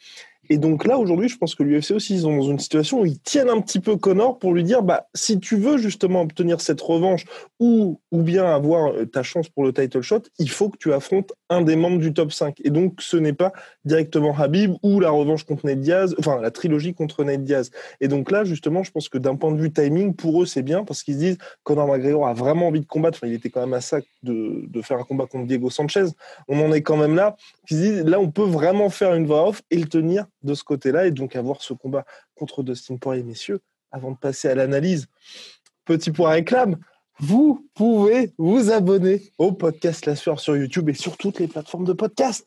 Et 0.53 0.59
donc 0.59 0.85
là, 0.85 0.99
aujourd'hui, 0.99 1.31
je 1.31 1.39
pense 1.39 1.55
que 1.55 1.63
l'UFC 1.63 1.93
aussi, 1.93 2.17
ils 2.17 2.21
sont 2.21 2.37
dans 2.37 2.43
une 2.43 2.59
situation 2.59 3.01
où 3.01 3.07
ils 3.07 3.19
tiennent 3.19 3.49
un 3.49 3.63
petit 3.63 3.81
peu 3.81 3.97
Connor 3.97 4.39
pour 4.39 4.53
lui 4.53 4.65
dire, 4.65 4.83
bah, 4.83 5.07
si 5.15 5.41
tu 5.41 5.57
veux 5.57 5.79
justement 5.79 6.21
obtenir 6.21 6.61
cette 6.61 6.83
revanche 6.83 7.25
ou, 7.59 8.03
ou 8.11 8.21
bien 8.21 8.45
avoir 8.45 8.93
euh, 8.93 9.07
ta 9.07 9.23
chance 9.23 9.49
pour 9.49 9.65
le 9.65 9.73
title 9.73 10.03
shot, 10.03 10.25
il 10.39 10.51
faut 10.51 10.69
que 10.69 10.77
tu 10.77 10.93
affrontes 10.93 11.33
un 11.49 11.63
des 11.63 11.75
membres 11.75 11.97
du 11.97 12.13
top 12.13 12.33
5. 12.33 12.61
Et 12.65 12.69
donc, 12.71 13.01
ce 13.01 13.17
n'est 13.17 13.33
pas 13.33 13.55
directement 13.87 14.37
Habib 14.37 14.75
ou 14.83 15.01
la 15.01 15.09
revanche 15.09 15.45
contre 15.45 15.65
Ned 15.65 15.81
Diaz, 15.81 16.15
enfin, 16.19 16.39
la 16.39 16.51
trilogie 16.51 16.93
contre 16.93 17.25
Ned 17.25 17.45
Diaz. 17.45 17.71
Et 18.03 18.09
donc 18.09 18.31
là, 18.31 18.45
justement, 18.45 18.83
je 18.83 18.91
pense 18.91 19.09
que 19.09 19.17
d'un 19.17 19.37
point 19.37 19.53
de 19.53 19.59
vue 19.59 19.73
timing, 19.73 20.15
pour 20.15 20.43
eux, 20.43 20.47
c'est 20.47 20.63
bien 20.63 20.85
parce 20.85 21.03
qu'ils 21.03 21.15
se 21.15 21.19
disent, 21.19 21.39
Conor 21.63 21.89
McGregor 21.89 22.29
a 22.29 22.35
vraiment 22.35 22.69
envie 22.69 22.81
de 22.81 22.87
combattre. 22.87 23.19
Enfin, 23.23 23.29
il 23.29 23.35
était 23.35 23.49
quand 23.49 23.61
même 23.61 23.73
à 23.73 23.81
ça 23.81 24.01
de, 24.23 24.67
de 24.69 24.83
faire 24.83 24.99
un 24.99 25.05
combat 25.05 25.25
contre 25.25 25.47
Diego 25.47 25.71
Sanchez. 25.71 26.09
On 26.47 26.61
en 26.61 26.73
est 26.73 26.83
quand 26.83 26.99
même 26.99 27.15
là. 27.15 27.37
Ils 27.71 27.77
se 27.77 27.83
disent, 27.83 28.05
là, 28.05 28.21
on 28.21 28.31
peut 28.31 28.43
vraiment 28.43 28.91
faire 28.91 29.15
une 29.15 29.25
voix 29.25 29.49
off 29.49 29.63
et 29.71 29.79
le 29.79 29.87
tenir 29.87 30.27
de 30.43 30.55
ce 30.55 30.65
côté-là 30.65 31.07
et 31.07 31.11
donc 31.11 31.37
avoir 31.37 31.63
ce 31.63 31.73
combat 31.73 32.05
contre 32.35 32.63
Dustin 32.63 32.97
Poirier, 32.97 33.23
messieurs, 33.23 33.61
avant 33.91 34.11
de 34.11 34.17
passer 34.17 34.49
à 34.49 34.55
l'analyse. 34.55 35.09
Petit 35.85 36.11
point 36.11 36.31
réclame, 36.31 36.79
vous 37.19 37.69
pouvez 37.75 38.33
vous 38.39 38.71
abonner 38.71 39.23
au 39.39 39.53
podcast 39.53 40.07
La 40.07 40.17
Sueur 40.17 40.41
sur 40.41 40.57
YouTube 40.57 40.89
et 40.89 40.95
sur 40.95 41.17
toutes 41.17 41.39
les 41.39 41.49
plateformes 41.49 41.85
de 41.85 41.93
podcast. 41.93 42.47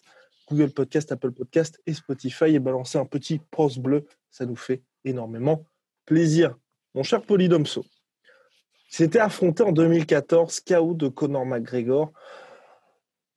Google 0.50 0.72
Podcast, 0.72 1.12
Apple 1.12 1.32
Podcast 1.32 1.82
et 1.86 1.94
Spotify 1.94 2.56
et 2.56 2.60
balancer 2.60 2.98
un 2.98 3.06
petit 3.06 3.40
post 3.52 3.80
bleu. 3.80 4.06
Ça 4.30 4.46
nous 4.46 4.56
fait 4.56 4.82
énormément 5.04 5.64
plaisir. 6.06 6.56
Mon 6.94 7.04
cher 7.04 7.22
Polydomso, 7.22 7.84
c'était 8.90 9.20
affronté 9.20 9.64
en 9.64 9.72
2014, 9.72 10.62
KO 10.62 10.94
de 10.94 11.08
Conor 11.08 11.46
McGregor. 11.46 12.14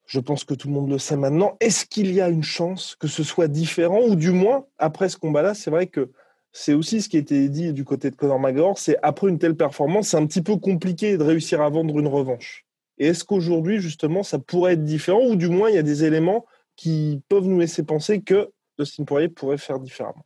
Je 0.09 0.21
pense 0.21 0.45
que 0.45 0.55
tout 0.55 0.69
le 0.69 0.75
monde 0.75 0.89
le 0.89 0.99
sait 0.99 1.19
maintenant. 1.19 1.59
Est-ce 1.61 1.85
qu'il 1.85 2.13
y 2.15 2.23
a 2.23 2.31
une 2.31 2.43
chance 2.43 2.97
que 2.99 3.07
ce 3.07 3.23
soit 3.23 3.47
différent 3.47 4.01
ou 4.01 4.17
du 4.17 4.31
moins, 4.31 4.65
après 4.79 5.11
ce 5.11 5.19
combat-là, 5.19 5.53
c'est 5.53 5.71
vrai 5.71 5.87
que 5.87 6.11
c'est 6.51 6.73
aussi 6.73 7.03
ce 7.03 7.11
qui 7.11 7.19
a 7.19 7.21
été 7.21 7.47
dit 7.51 7.75
du 7.75 7.85
côté 7.85 8.11
de 8.11 8.17
Conor 8.17 8.41
McGregor, 8.41 8.79
c'est 8.79 8.97
après 9.03 9.29
une 9.29 9.39
telle 9.39 9.55
performance, 9.55 10.09
c'est 10.09 10.17
un 10.17 10.25
petit 10.25 10.41
peu 10.41 10.57
compliqué 10.57 11.19
de 11.19 11.23
réussir 11.23 11.61
à 11.61 11.69
vendre 11.69 11.99
une 11.99 12.07
revanche. 12.07 12.65
Et 12.97 13.09
est-ce 13.09 13.23
qu'aujourd'hui, 13.23 13.81
justement, 13.81 14.23
ça 14.23 14.39
pourrait 14.39 14.73
être 14.73 14.85
différent 14.85 15.25
ou 15.27 15.37
du 15.37 15.49
moins, 15.49 15.69
il 15.69 15.75
y 15.75 15.79
a 15.79 15.83
des 15.83 16.05
éléments 16.05 16.47
qui 16.75 17.21
peuvent 17.29 17.47
nous 17.47 17.61
laisser 17.61 17.83
penser 17.83 18.23
que 18.23 18.51
Dustin 18.79 19.05
Poirier 19.05 19.29
pourrait 19.29 19.59
faire 19.59 19.79
différemment? 19.79 20.25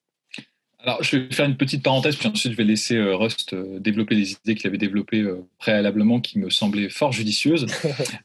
Alors, 0.85 1.03
je 1.03 1.17
vais 1.17 1.33
faire 1.33 1.47
une 1.47 1.57
petite 1.57 1.83
parenthèse, 1.83 2.17
puis 2.17 2.27
ensuite 2.27 2.53
je 2.53 2.57
vais 2.57 2.65
laisser 2.65 2.97
euh, 2.97 3.15
Rust 3.15 3.53
euh, 3.53 3.79
développer 3.79 4.17
les 4.17 4.33
idées 4.33 4.57
qu'il 4.57 4.67
avait 4.67 4.79
développées 4.79 5.21
euh, 5.21 5.47
préalablement, 5.59 6.21
qui 6.21 6.41
me 6.41 6.51
semblaient 6.51 6.89
fort 6.89 7.13
judicieuses. 7.13 7.67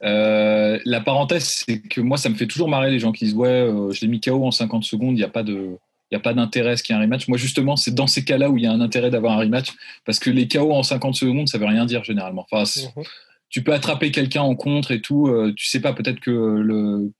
la 0.00 1.00
parenthèse, 1.00 1.44
c'est 1.44 1.80
que 1.80 2.00
moi, 2.00 2.16
ça 2.16 2.28
me 2.28 2.34
fait 2.34 2.46
toujours 2.46 2.68
marrer 2.68 2.90
les 2.90 2.98
gens 2.98 3.12
qui 3.12 3.26
disent 3.26 3.34
ouais, 3.34 3.68
je 3.92 4.00
l'ai 4.00 4.08
mis 4.08 4.20
KO 4.20 4.44
en 4.44 4.50
50 4.50 4.82
secondes, 4.82 5.12
il 5.12 5.18
n'y 5.18 5.22
a 5.22 5.28
pas 5.28 5.44
de, 5.44 5.76
il 6.10 6.16
a 6.16 6.20
pas 6.20 6.34
d'intérêt 6.34 6.72
à 6.72 6.76
ce 6.76 6.82
qu'il 6.82 6.96
y 6.96 6.98
ait 6.98 7.00
un 7.00 7.04
rematch. 7.04 7.28
Moi, 7.28 7.38
justement, 7.38 7.76
c'est 7.76 7.94
dans 7.94 8.08
ces 8.08 8.24
cas-là 8.24 8.50
où 8.50 8.56
il 8.56 8.64
y 8.64 8.66
a 8.66 8.72
un 8.72 8.80
intérêt 8.80 9.10
d'avoir 9.10 9.34
un 9.34 9.38
rematch, 9.38 9.68
parce 10.04 10.18
que 10.18 10.30
les 10.30 10.48
KO 10.48 10.72
en 10.72 10.82
50 10.82 11.14
secondes, 11.14 11.48
ça 11.48 11.58
veut 11.58 11.66
rien 11.66 11.86
dire 11.86 12.02
généralement. 12.02 12.44
Enfin, 12.50 12.64
mhm. 12.96 13.04
tu 13.50 13.62
peux 13.62 13.72
attraper 13.72 14.10
quelqu'un 14.10 14.42
en 14.42 14.56
contre 14.56 14.90
et 14.90 15.00
tout. 15.00 15.32
tu 15.56 15.66
sais 15.66 15.80
pas, 15.80 15.92
peut-être 15.92 16.18
que 16.18 16.30
le 16.30 17.12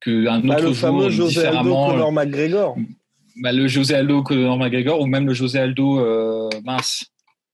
que 0.00 0.28
un 0.28 0.38
bah, 0.38 0.54
autre 0.54 0.62
bah, 0.62 0.68
le 0.68 0.74
fameux 0.74 1.10
José 1.10 1.44
Aldo 1.44 1.74
Conor 1.74 2.12
McGregor 2.12 2.76
bah, 3.40 3.52
le 3.52 3.68
José 3.68 3.94
Aldo 3.94 4.22
Conor 4.22 4.58
McGregor 4.58 5.00
ou 5.00 5.06
même 5.06 5.26
le 5.26 5.34
José 5.34 5.58
Aldo 5.58 6.00
euh, 6.00 6.50
mince. 6.64 7.04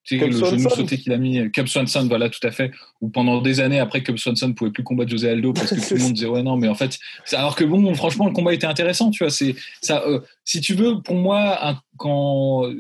Tu 0.04 0.18
sais, 0.18 0.26
le 0.26 0.32
genou 0.32 0.68
sauté 0.68 0.98
qu'il 0.98 1.12
a 1.14 1.16
mis, 1.16 1.50
Cub 1.50 1.66
Swanson, 1.66 2.06
voilà, 2.06 2.28
tout 2.28 2.46
à 2.46 2.50
fait. 2.50 2.70
Ou 3.00 3.08
pendant 3.08 3.40
des 3.40 3.60
années 3.60 3.78
après, 3.78 4.02
Cub 4.02 4.18
Swanson 4.18 4.52
pouvait 4.52 4.70
plus 4.70 4.82
combattre 4.82 5.10
José 5.10 5.30
Aldo 5.30 5.54
parce 5.54 5.70
que 5.70 5.80
tout 5.88 5.94
le 5.94 6.00
monde 6.00 6.12
disait 6.12 6.26
ouais 6.26 6.42
non, 6.42 6.58
mais 6.58 6.68
en 6.68 6.74
fait, 6.74 6.98
alors 7.32 7.56
que 7.56 7.64
bon, 7.64 7.94
franchement, 7.94 8.26
le 8.26 8.32
combat 8.32 8.52
était 8.52 8.66
intéressant, 8.66 9.10
tu 9.10 9.24
vois. 9.24 9.30
C'est 9.30 9.54
ça. 9.80 10.02
Euh, 10.06 10.20
si 10.44 10.60
tu 10.60 10.74
veux, 10.74 11.00
pour 11.00 11.14
moi, 11.14 11.80
quand 11.96 12.70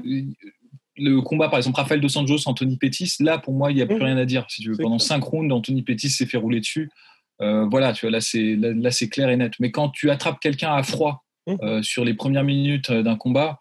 le 0.96 1.20
combat, 1.22 1.48
par 1.48 1.58
exemple, 1.58 1.76
Rafael 1.78 2.00
dos 2.00 2.08
Anthony 2.18 2.76
Pettis, 2.76 3.14
là, 3.20 3.38
pour 3.38 3.54
moi, 3.54 3.72
il 3.72 3.76
n'y 3.76 3.82
a 3.82 3.86
plus 3.86 3.96
mmh. 3.96 4.02
rien 4.02 4.16
à 4.18 4.26
dire. 4.26 4.44
Si 4.50 4.60
tu 4.60 4.70
veux, 4.70 4.76
pendant 4.76 4.98
cinq 4.98 5.24
rounds, 5.24 5.50
Anthony 5.50 5.82
Pettis 5.82 6.10
s'est 6.10 6.26
fait 6.26 6.36
rouler 6.36 6.60
dessus. 6.60 6.90
voilà, 7.38 7.94
tu 7.94 8.04
vois, 8.04 8.10
là 8.10 8.20
c'est 8.20 8.54
là, 8.54 8.90
c'est 8.90 9.08
clair 9.08 9.30
et 9.30 9.36
net. 9.38 9.54
Mais 9.60 9.70
quand 9.70 9.88
tu 9.88 10.10
attrapes 10.10 10.40
quelqu'un 10.40 10.74
à 10.74 10.82
froid 10.82 11.23
mmh. 11.46 11.82
sur 11.82 12.04
les 12.04 12.14
premières 12.14 12.44
minutes 12.44 12.90
d'un 12.90 13.16
combat, 13.16 13.58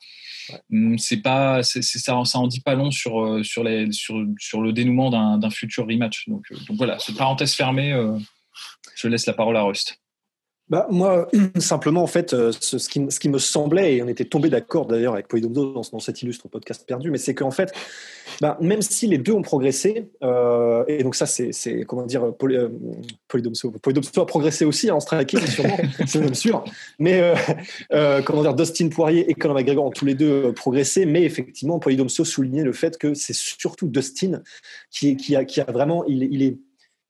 c'est 0.98 1.22
pas, 1.22 1.64
c'est, 1.64 1.82
ça, 1.82 2.22
ça 2.26 2.40
en 2.40 2.48
dit 2.48 2.62
pas 2.62 2.76
long 2.76 2.92
sur 2.92 3.44
sur 3.46 3.64
les 3.64 3.92
sur, 3.92 4.26
sur 4.40 4.62
le 4.62 4.74
dénouement 4.74 5.10
d'un, 5.10 5.50
futur 5.50 5.88
rematch. 5.88 6.28
Donc, 6.28 6.52
donc 6.68 6.78
voilà, 6.78 7.00
cette 7.00 7.18
parenthèse 7.18 7.54
fermée. 7.54 7.94
je 8.96 9.08
laisse 9.08 9.26
la 9.26 9.34
parole 9.34 9.58
à 9.58 9.64
Rust. 9.64 10.03
Bah, 10.74 10.88
moi, 10.90 11.30
simplement, 11.60 12.02
en 12.02 12.08
fait, 12.08 12.34
euh, 12.34 12.52
ce, 12.60 12.80
ce, 12.80 12.90
qui, 12.90 13.06
ce, 13.08 13.20
qui, 13.20 13.30
me 13.30 13.38
semblait, 13.38 13.98
et 13.98 14.02
on 14.02 14.08
était 14.08 14.26
tombé 14.26 14.50
d'accord 14.50 14.88
d'ailleurs 14.88 15.14
avec 15.14 15.28
Polydomso 15.28 15.72
dans, 15.72 15.82
dans, 15.92 16.00
cet 16.00 16.24
illustre 16.24 16.48
podcast 16.48 16.84
perdu, 16.88 17.12
mais 17.12 17.20
c'est 17.20 17.36
qu'en 17.36 17.52
fait, 17.52 17.72
bah, 18.42 18.58
même 18.60 18.82
si 18.82 19.06
les 19.06 19.20
deux 19.20 19.34
ont 19.34 19.44
progressé, 19.44 20.10
euh, 20.24 20.84
et 20.88 21.04
donc 21.04 21.14
ça, 21.14 21.28
c'est, 21.28 21.52
comment 21.88 22.08
dire, 22.08 22.34
Poly, 22.34 22.56
euh, 22.56 22.70
Polydomso, 23.28 23.70
Polydomso 23.70 24.20
a 24.20 24.26
progressé 24.26 24.66
aussi 24.66 24.90
hein, 24.90 24.96
en 24.96 25.00
striking, 25.00 25.42
sûrement, 25.46 25.78
c'est 26.08 26.20
même 26.20 26.34
sûr, 26.34 26.64
mais 26.98 27.22
euh, 27.22 27.36
euh, 27.94 28.24
comment 28.24 28.42
dire, 28.42 28.56
Dustin 28.56 28.90
Poirier 28.90 29.30
et 29.30 29.36
Conor 29.36 29.58
McGregor 29.58 29.86
ont 29.86 29.92
tous 29.92 30.06
les 30.06 30.16
deux 30.16 30.54
progressé, 30.54 31.06
mais 31.06 31.22
effectivement, 31.22 31.78
Polydomso 31.78 32.26
soulignait 32.26 32.64
le 32.64 32.74
fait 32.74 32.98
que 32.98 33.14
c'est 33.14 33.36
surtout 33.36 33.88
Dustin 33.88 34.42
qui, 34.90 35.18
qui, 35.18 35.36
a, 35.36 35.46
qui 35.46 35.62
a 35.62 35.66
vraiment, 35.66 36.04
il, 36.08 36.24
il 36.24 36.42
est 36.42 36.58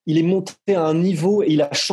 il 0.05 0.17
est 0.17 0.23
monté 0.23 0.53
à 0.75 0.85
un 0.85 0.95
niveau 0.95 1.43
et 1.43 1.47
il 1.51 1.61
a 1.61 1.69
changé 1.71 1.92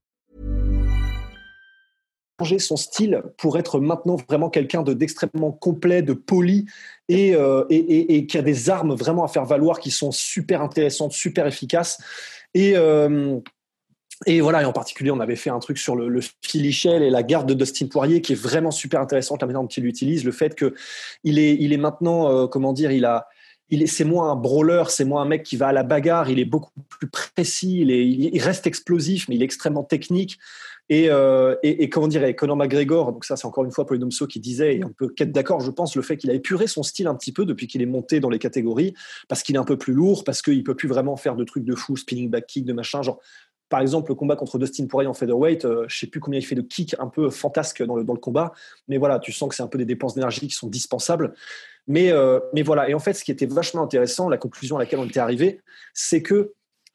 Changer 2.41 2.59
son 2.59 2.75
style 2.75 3.21
pour 3.37 3.59
être 3.59 3.79
maintenant 3.79 4.15
vraiment 4.27 4.49
quelqu'un 4.49 4.81
d'extrêmement 4.81 5.51
complet, 5.51 6.01
de 6.01 6.13
poli 6.13 6.65
et, 7.07 7.35
euh, 7.35 7.65
et, 7.69 7.77
et, 7.77 8.15
et, 8.15 8.25
qui 8.25 8.37
a 8.37 8.41
des 8.41 8.69
armes 8.69 8.95
vraiment 8.95 9.23
à 9.23 9.27
faire 9.27 9.45
valoir 9.45 9.79
qui 9.79 9.91
sont 9.91 10.11
super 10.11 10.61
intéressantes, 10.61 11.11
super 11.11 11.45
efficaces. 11.45 12.01
Et, 12.55 12.73
euh, 12.75 13.39
et 14.25 14.41
voilà, 14.41 14.63
et 14.63 14.65
en 14.65 14.73
particulier, 14.73 15.11
on 15.11 15.19
avait 15.19 15.35
fait 15.35 15.51
un 15.51 15.59
truc 15.59 15.77
sur 15.77 15.95
le, 15.95 16.09
le 16.09 16.21
filichel 16.41 17.03
et 17.03 17.11
la 17.11 17.21
garde 17.21 17.47
de 17.47 17.53
Dustin 17.53 17.87
Poirier 17.87 18.21
qui 18.21 18.33
est 18.33 18.41
vraiment 18.41 18.71
super 18.71 19.01
intéressante, 19.01 19.41
la 19.41 19.47
manière 19.47 19.61
dont 19.61 19.67
il 19.67 19.83
l'utilise, 19.83 20.23
le 20.23 20.31
fait 20.31 20.55
qu'il 20.55 21.37
est, 21.37 21.55
il 21.59 21.73
est 21.73 21.77
maintenant, 21.77 22.31
euh, 22.31 22.47
comment 22.47 22.73
dire, 22.73 22.91
il 22.91 23.05
a 23.05 23.27
c'est 23.85 24.03
moins 24.03 24.31
un 24.31 24.35
brawler, 24.35 24.83
c'est 24.89 25.05
moins 25.05 25.21
un 25.21 25.25
mec 25.25 25.43
qui 25.43 25.55
va 25.55 25.67
à 25.67 25.71
la 25.71 25.83
bagarre, 25.83 26.29
il 26.29 26.39
est 26.39 26.45
beaucoup 26.45 26.71
plus 26.89 27.07
précis, 27.09 27.79
il, 27.81 27.91
est, 27.91 28.05
il 28.05 28.41
reste 28.41 28.67
explosif, 28.67 29.29
mais 29.29 29.35
il 29.35 29.41
est 29.41 29.45
extrêmement 29.45 29.83
technique. 29.83 30.39
Et, 30.89 31.09
euh, 31.09 31.55
et, 31.63 31.83
et, 31.83 31.89
comment 31.89 32.07
dire, 32.07 32.35
Conor 32.35 32.57
McGregor, 32.57 33.13
donc 33.13 33.23
ça 33.23 33.37
c'est 33.37 33.45
encore 33.45 33.63
une 33.63 33.71
fois 33.71 33.85
Polydomso 33.85 34.27
qui 34.27 34.41
disait, 34.41 34.75
et 34.75 34.83
on 34.83 34.89
peut 34.89 35.13
être 35.17 35.31
d'accord, 35.31 35.61
je 35.61 35.71
pense, 35.71 35.95
le 35.95 36.01
fait 36.01 36.17
qu'il 36.17 36.29
a 36.29 36.33
épuré 36.33 36.67
son 36.67 36.83
style 36.83 37.07
un 37.07 37.15
petit 37.15 37.31
peu 37.31 37.45
depuis 37.45 37.67
qu'il 37.67 37.81
est 37.81 37.85
monté 37.85 38.19
dans 38.19 38.29
les 38.29 38.39
catégories, 38.39 38.93
parce 39.29 39.41
qu'il 39.41 39.55
est 39.55 39.59
un 39.59 39.63
peu 39.63 39.77
plus 39.77 39.93
lourd, 39.93 40.23
parce 40.25 40.41
qu'il 40.41 40.63
peut 40.63 40.75
plus 40.75 40.89
vraiment 40.89 41.15
faire 41.15 41.35
de 41.35 41.45
trucs 41.45 41.63
de 41.63 41.75
fou, 41.75 41.95
spinning 41.95 42.29
back 42.29 42.45
kick, 42.45 42.65
de 42.65 42.73
machin, 42.73 43.01
genre 43.01 43.21
par 43.71 43.79
exemple, 43.79 44.11
le 44.11 44.15
combat 44.15 44.35
contre 44.35 44.59
Dustin 44.59 44.85
Poirier 44.85 45.07
en 45.07 45.13
featherweight, 45.13 45.63
euh, 45.63 45.85
je 45.87 45.97
sais 45.97 46.07
plus 46.07 46.19
combien 46.19 46.39
il 46.39 46.45
fait 46.45 46.55
de 46.55 46.61
kicks 46.61 46.93
un 46.99 47.07
peu 47.07 47.29
fantasques 47.29 47.81
dans 47.81 47.95
le, 47.95 48.03
dans 48.03 48.13
le 48.13 48.19
combat, 48.19 48.51
mais 48.89 48.97
voilà, 48.97 49.17
tu 49.17 49.31
sens 49.31 49.47
que 49.47 49.55
c'est 49.55 49.63
un 49.63 49.67
peu 49.67 49.77
des 49.77 49.85
dépenses 49.85 50.13
d'énergie 50.13 50.41
qui 50.41 50.53
sont 50.53 50.67
dispensables. 50.67 51.33
Mais, 51.87 52.11
euh, 52.11 52.41
mais 52.53 52.63
voilà, 52.63 52.89
et 52.89 52.93
en 52.93 52.99
fait, 52.99 53.13
ce 53.13 53.23
qui 53.23 53.31
était 53.31 53.45
vachement 53.45 53.81
intéressant, 53.81 54.27
la 54.27 54.37
conclusion 54.37 54.75
à 54.75 54.79
laquelle 54.79 54.99
on 54.99 55.05
était 55.05 55.21
arrivé, 55.21 55.61
c'est 55.93 56.21
que 56.21 56.51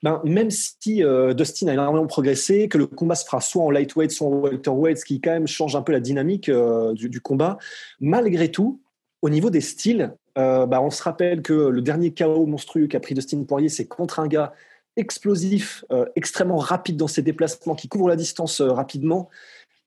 ben, 0.07 0.21
même 0.23 0.53
si 0.53 1.03
euh, 1.03 1.35
Dustin 1.35 1.67
a 1.67 1.73
énormément 1.73 2.07
progressé, 2.07 2.69
que 2.69 2.79
le 2.79 2.87
combat 2.87 3.17
se 3.17 3.25
fera 3.25 3.41
soit 3.41 3.65
en 3.65 3.73
lightweight, 3.73 4.13
soit 4.13 4.29
en 4.29 4.37
welterweight, 4.39 4.99
ce 4.99 5.05
qui 5.05 5.21
quand 5.21 5.33
même 5.33 5.49
change 5.49 5.75
un 5.75 5.83
peu 5.83 5.91
la 5.91 5.99
dynamique 5.99 6.49
euh, 6.49 6.95
du, 6.95 7.21
combat, 7.21 7.59
malgré 7.99 8.53
tout, 8.53 8.81
au 9.21 9.31
niveau 9.31 9.51
des 9.51 9.61
styles, 9.61 10.15
euh, 10.39 10.65
ben, 10.65 10.79
on 10.79 10.91
se 10.91 11.03
rappelle 11.03 11.43
que 11.43 11.53
le 11.53 11.83
dernier 11.83 12.15
KO 12.15 12.47
monstrueux 12.47 12.87
qu'a 12.87 13.01
pris 13.01 13.17
Dustin 13.17 13.43
Poirier, 13.43 13.69
c'est 13.69 13.89
contre 13.89 14.21
un 14.21 14.29
gars 14.29 14.53
explosif, 14.95 15.85
extrêmement 16.15 16.59
rapide 16.59 16.97
dans 16.97 17.09
ses 17.09 17.23
déplacements, 17.23 17.75
qui 17.75 17.89
couvre 17.89 18.09
la 18.09 18.15
distance 18.15 18.61
rapidement 18.61 19.29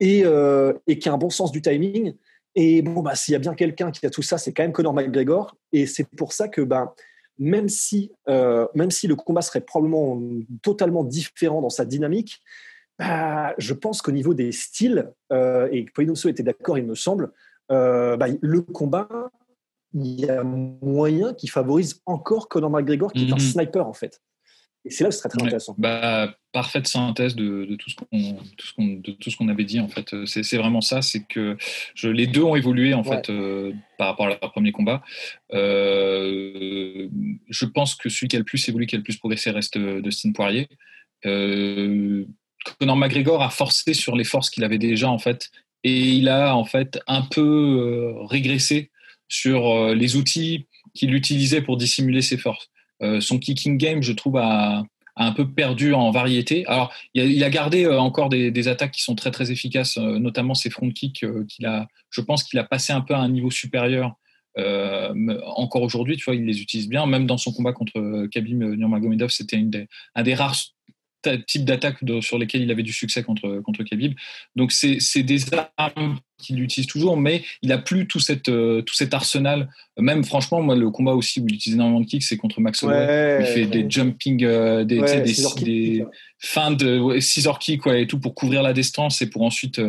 et, 0.01 0.25
qui 0.99 1.09
a 1.09 1.13
un 1.13 1.17
bon 1.17 1.29
sens 1.29 1.53
du 1.53 1.61
timing. 1.61 2.13
Et 2.55 2.81
bon, 2.81 3.01
bah, 3.01 3.15
s'il 3.15 3.31
y 3.31 3.35
a 3.35 3.39
bien 3.39 3.55
quelqu'un 3.55 3.89
qui 3.89 4.05
a 4.05 4.09
tout 4.09 4.21
ça, 4.21 4.37
c'est 4.37 4.51
quand 4.51 4.63
même 4.63 4.73
Conor 4.73 4.93
McGregor. 4.93 5.55
Et 5.71 5.85
c'est 5.87 6.03
pour 6.03 6.33
ça 6.33 6.49
que 6.49 6.61
bah, 6.61 6.93
même, 7.39 7.69
si, 7.69 8.11
même 8.27 8.91
si 8.91 9.07
le 9.07 9.15
combat 9.15 9.41
serait 9.41 9.61
probablement 9.61 10.21
totalement 10.61 11.03
différent 11.03 11.61
dans 11.61 11.69
sa 11.69 11.85
dynamique, 11.85 12.41
bah, 12.97 13.53
je 13.57 13.73
pense 13.73 14.01
qu'au 14.01 14.11
niveau 14.11 14.33
des 14.33 14.51
styles, 14.51 15.11
et 15.31 15.85
Poidoso 15.93 16.29
était 16.29 16.43
d'accord, 16.43 16.77
il 16.77 16.85
me 16.85 16.95
semble, 16.95 17.31
bah, 17.69 18.27
le 18.41 18.61
combat, 18.61 19.31
il 19.93 20.19
y 20.19 20.29
a 20.29 20.43
moyen 20.43 21.33
qui 21.33 21.47
favorise 21.47 22.01
encore 22.05 22.47
Conor 22.47 22.69
McGregor, 22.69 23.11
qui 23.11 23.27
est 23.27 23.31
un 23.31 23.35
mhm. 23.35 23.39
sniper 23.39 23.87
en 23.87 23.93
fait. 23.93 24.21
Et 24.85 24.91
c'est 24.91 25.03
là 25.03 25.09
que 25.09 25.15
ce 25.15 25.19
serait 25.19 25.29
très 25.29 25.43
intéressant. 25.43 25.75
Bah, 25.77 26.33
parfaite 26.51 26.87
synthèse 26.87 27.35
de, 27.35 27.65
de 27.65 27.75
tout 27.75 27.89
ce 27.89 27.95
qu'on 27.95 28.07
de 28.77 29.11
tout 29.11 29.29
ce 29.29 29.35
qu'on 29.37 29.49
avait 29.49 29.65
dit 29.65 29.79
en 29.79 29.89
fait. 29.89 30.15
C'est 30.25 30.57
vraiment 30.57 30.81
ça, 30.81 31.01
c'est 31.01 31.23
que 31.25 31.57
je, 31.95 32.07
les 32.07 32.27
deux 32.27 32.43
ont 32.43 32.55
évolué 32.55 32.93
en 32.93 33.03
fait 33.03 33.29
euh, 33.29 33.73
par 33.97 34.07
rapport 34.07 34.27
à 34.27 34.29
leur 34.29 34.51
premier 34.51 34.71
combat. 34.71 35.03
Euh, 35.53 37.09
je 37.49 37.65
pense 37.65 37.95
que 37.95 38.09
celui 38.09 38.29
qui 38.29 38.35
a 38.37 38.39
le 38.39 38.45
plus 38.45 38.67
évolué, 38.69 38.87
qui 38.87 38.95
a 38.95 38.97
le 38.97 39.03
plus 39.03 39.17
progressé 39.17 39.51
reste 39.51 39.77
euh, 39.77 40.01
Dustin 40.01 40.31
Poirier. 40.31 40.69
Euh, 41.25 42.25
Conor 42.79 42.95
McGregor 42.95 43.43
a 43.43 43.49
forcé 43.49 43.93
sur 43.93 44.15
les 44.15 44.23
forces 44.23 44.49
qu'il 44.49 44.63
avait 44.63 44.77
déjà 44.77 45.09
en 45.09 45.19
fait, 45.19 45.49
et 45.83 45.93
il 45.93 46.29
a 46.29 46.55
en 46.55 46.65
fait 46.65 46.99
un 47.07 47.21
peu 47.21 47.41
euh, 47.41 48.25
régressé 48.25 48.91
sur 49.27 49.93
les 49.93 50.15
outils 50.15 50.65
qu'il 50.95 51.13
utilisait 51.13 51.61
pour 51.61 51.77
dissimuler 51.77 52.23
ses 52.23 52.37
forces. 52.37 52.71
Euh, 53.01 53.21
son 53.21 53.39
kicking 53.39 53.77
game, 53.77 54.01
je 54.01 54.13
trouve, 54.13 54.37
a, 54.37 54.83
un 55.15 55.31
peu 55.33 55.49
perdu 55.49 55.93
en 55.93 56.11
variété. 56.11 56.65
Alors, 56.67 56.93
il 57.13 57.43
a, 57.43 57.49
gardé 57.49 57.85
euh, 57.85 57.99
encore 57.99 58.29
des, 58.29 58.67
attaques 58.67 58.91
qui 58.91 59.03
sont 59.03 59.15
très 59.15 59.31
très 59.31 59.51
efficaces, 59.51 59.97
euh, 59.97 60.17
notamment 60.17 60.53
ses 60.53 60.69
front 60.69 60.89
kicks 60.91 61.25
qu'il 61.47 61.65
a. 61.65 61.87
Je 62.09 62.21
pense 62.21 62.43
qu'il 62.43 62.57
a 62.59 62.63
passé 62.63 62.93
un 62.93 63.01
peu 63.01 63.13
à 63.13 63.19
un 63.19 63.29
niveau 63.29 63.51
supérieur. 63.51 64.15
Encore 64.57 65.83
aujourd'hui, 65.83 66.17
tu 66.17 66.25
vois, 66.25 66.35
il 66.35 66.45
les 66.45 66.61
utilise 66.61 66.89
bien. 66.89 67.05
Même 67.05 67.25
dans 67.25 67.37
son 67.37 67.53
combat 67.53 67.71
contre 67.71 68.27
Khabib 68.27 68.61
Nurmagomedov, 68.61 69.29
c'était 69.29 69.63
un 70.15 70.23
des 70.23 70.33
rares 70.33 70.55
type 71.47 71.65
d'attaque 71.65 71.97
sur 72.21 72.37
lesquels 72.37 72.61
il 72.61 72.71
avait 72.71 72.83
du 72.83 72.93
succès 72.93 73.23
contre, 73.23 73.61
contre 73.63 73.83
Khabib. 73.83 74.13
Donc, 74.55 74.71
c'est 74.71 75.23
des 75.23 75.41
armes 75.77 76.19
qu'il 76.37 76.61
utilise 76.61 76.87
toujours, 76.87 77.17
mais 77.17 77.43
il 77.61 77.71
a 77.71 77.77
plus 77.77 78.07
tout, 78.07 78.19
cette, 78.19 78.49
euh, 78.49 78.81
tout 78.81 78.95
cet 78.95 79.13
arsenal. 79.13 79.69
Même, 79.97 80.23
franchement, 80.23 80.61
moi, 80.61 80.75
le 80.75 80.89
combat 80.89 81.13
aussi 81.13 81.41
où 81.41 81.47
il 81.47 81.55
utilise 81.55 81.75
énormément 81.75 81.99
de 81.99 82.05
kicks, 82.05 82.23
c'est 82.23 82.37
contre 82.37 82.61
Max 82.61 82.81
Holloway. 82.81 83.05
Ouais, 83.05 83.37
il 83.41 83.45
fait 83.47 83.65
des 83.65 83.89
jumping, 83.89 84.43
euh, 84.43 84.85
des, 84.85 84.99
ouais, 84.99 85.21
des, 85.21 85.33
des 85.63 86.05
fins 86.37 86.71
de 86.71 87.19
scissor 87.19 87.59
kick 87.59 87.85
et 87.87 88.07
tout 88.07 88.19
pour 88.19 88.33
couvrir 88.33 88.61
la 88.63 88.71
distance 88.71 89.21
et 89.21 89.29
pour 89.29 89.41
ensuite 89.41 89.81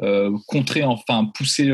euh, 0.00 0.32
contrer, 0.46 0.82
enfin, 0.82 1.26
pousser 1.34 1.70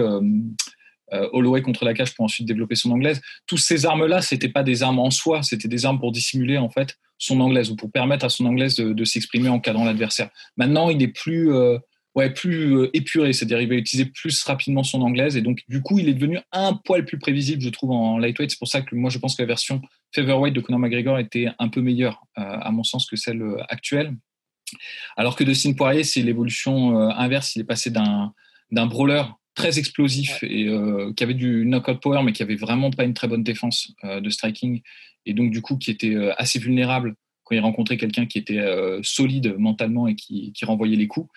Holloway 1.13 1.63
contre 1.63 1.85
la 1.85 1.95
cage 1.95 2.15
pour 2.15 2.25
ensuite 2.25 2.47
développer 2.47 2.75
son 2.75 2.91
anglaise. 2.91 3.21
Toutes 3.47 3.61
ces 3.61 3.87
armes-là, 3.87 4.23
c'était 4.23 4.49
pas 4.49 4.63
des 4.63 4.83
armes 4.83 4.99
en 4.99 5.11
soi, 5.11 5.43
c'était 5.43 5.69
des 5.69 5.87
armes 5.87 6.01
pour 6.01 6.13
dissimuler 6.13 6.59
en 6.59 6.71
fait 6.71 6.97
son 7.19 7.41
anglaise 7.41 7.71
ou 7.71 7.77
pour 7.77 7.93
permettre 7.93 8.25
à 8.25 8.29
son 8.29 8.47
anglaise 8.47 8.77
de, 8.77 9.05
s'exprimer 9.05 9.49
en 9.49 9.61
cadrant 9.61 9.85
l'adversaire. 9.85 10.31
Maintenant, 10.57 10.91
il 10.91 11.03
est 11.03 11.09
plus 11.09 11.53
euh, 11.53 11.79
ouais, 12.15 12.31
plus 12.31 12.77
euh, 12.77 12.91
épuré, 12.95 13.33
c'est-à-dire 13.33 13.61
il 13.61 13.69
va 13.69 13.75
utiliser 13.75 14.11
plus 14.11 14.43
rapidement 14.45 14.83
son 14.83 15.03
anglaise 15.03 15.37
et 15.37 15.43
donc 15.43 15.61
du 15.69 15.83
coup 15.83 15.99
il 15.99 16.09
est 16.09 16.15
devenu 16.15 16.39
un 16.53 16.75
poil 16.75 17.05
plus 17.05 17.19
prévisible, 17.19 17.63
je 17.63 17.69
trouve, 17.69 17.91
en 17.91 18.19
lightweight. 18.19 18.51
C'est 18.51 18.59
pour 18.59 18.69
ça 18.69 18.83
que 18.83 18.95
moi 18.95 19.11
je 19.11 19.19
pense 19.19 19.37
que 19.37 19.43
la 19.43 19.47
version 19.47 19.83
featherweight 20.15 20.55
de 20.55 20.61
Conor 20.61 20.81
McGregor 20.81 21.19
était 21.19 21.49
un 21.59 21.69
peu 21.69 21.81
meilleure, 21.81 22.25
euh, 22.39 22.43
à 22.43 22.71
mon 22.71 22.85
sens, 22.85 23.07
que 23.07 23.17
celle 23.17 23.43
euh, 23.43 23.63
actuelle. 23.69 24.15
Alors 25.17 25.37
que 25.37 25.45
Dustin 25.45 25.73
Poirier, 25.75 26.05
c'est 26.05 26.23
l'évolution 26.23 26.99
euh, 26.99 27.11
inverse, 27.11 27.55
il 27.57 27.63
est 27.63 27.65
passé 27.65 27.91
d'un 27.91 28.33
brawler 28.71 29.25
très 29.55 29.79
explosif 29.79 30.43
et 30.43 30.69
euh, 30.69 31.13
qui 31.15 31.25
avait 31.25 31.35
du 31.35 31.65
knockout 31.65 32.01
power 32.01 32.23
mais 32.23 32.33
qui 32.33 32.43
avait 32.43 32.57
vraiment 32.57 32.91
pas 32.91 33.05
une 33.05 33.15
très 33.15 33.29
bonne 33.29 33.43
défense 33.43 33.93
euh, 34.05 34.21
de 34.21 34.31
striking 34.31 34.83
et 35.27 35.33
donc 35.33 35.51
du 35.51 35.63
coup 35.63 35.77
qui 35.79 35.91
était 35.91 36.15
euh, 36.15 36.33
assez 36.37 36.59
vulnérable 36.59 37.15
quand 37.45 37.55
il 37.55 37.61
rencontrait 37.61 37.99
quelqu'un 37.99 38.25
qui 38.25 38.39
était 38.39 38.65
solide 39.03 39.55
mentalement 39.59 40.09
et 40.09 40.15
qui, 40.15 40.55
qui 40.55 40.65
renvoyait 40.65 40.97
les 40.97 41.09
coups. 41.09 41.29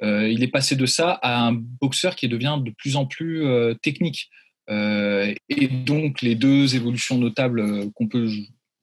Il 0.00 0.44
est 0.44 0.52
passé 0.52 0.76
de 0.76 0.86
ça 0.86 1.10
à 1.10 1.44
un 1.44 1.54
boxeur 1.54 2.14
qui 2.14 2.28
devient 2.28 2.58
de 2.64 2.70
plus 2.70 2.94
en 2.94 3.04
plus 3.04 3.44
technique. 3.82 4.30
et 4.68 5.68
donc 5.84 6.22
les 6.22 6.36
deux 6.36 6.76
évolutions 6.76 7.18
notables 7.18 7.90
qu'on 7.94 8.06
peut 8.06 8.28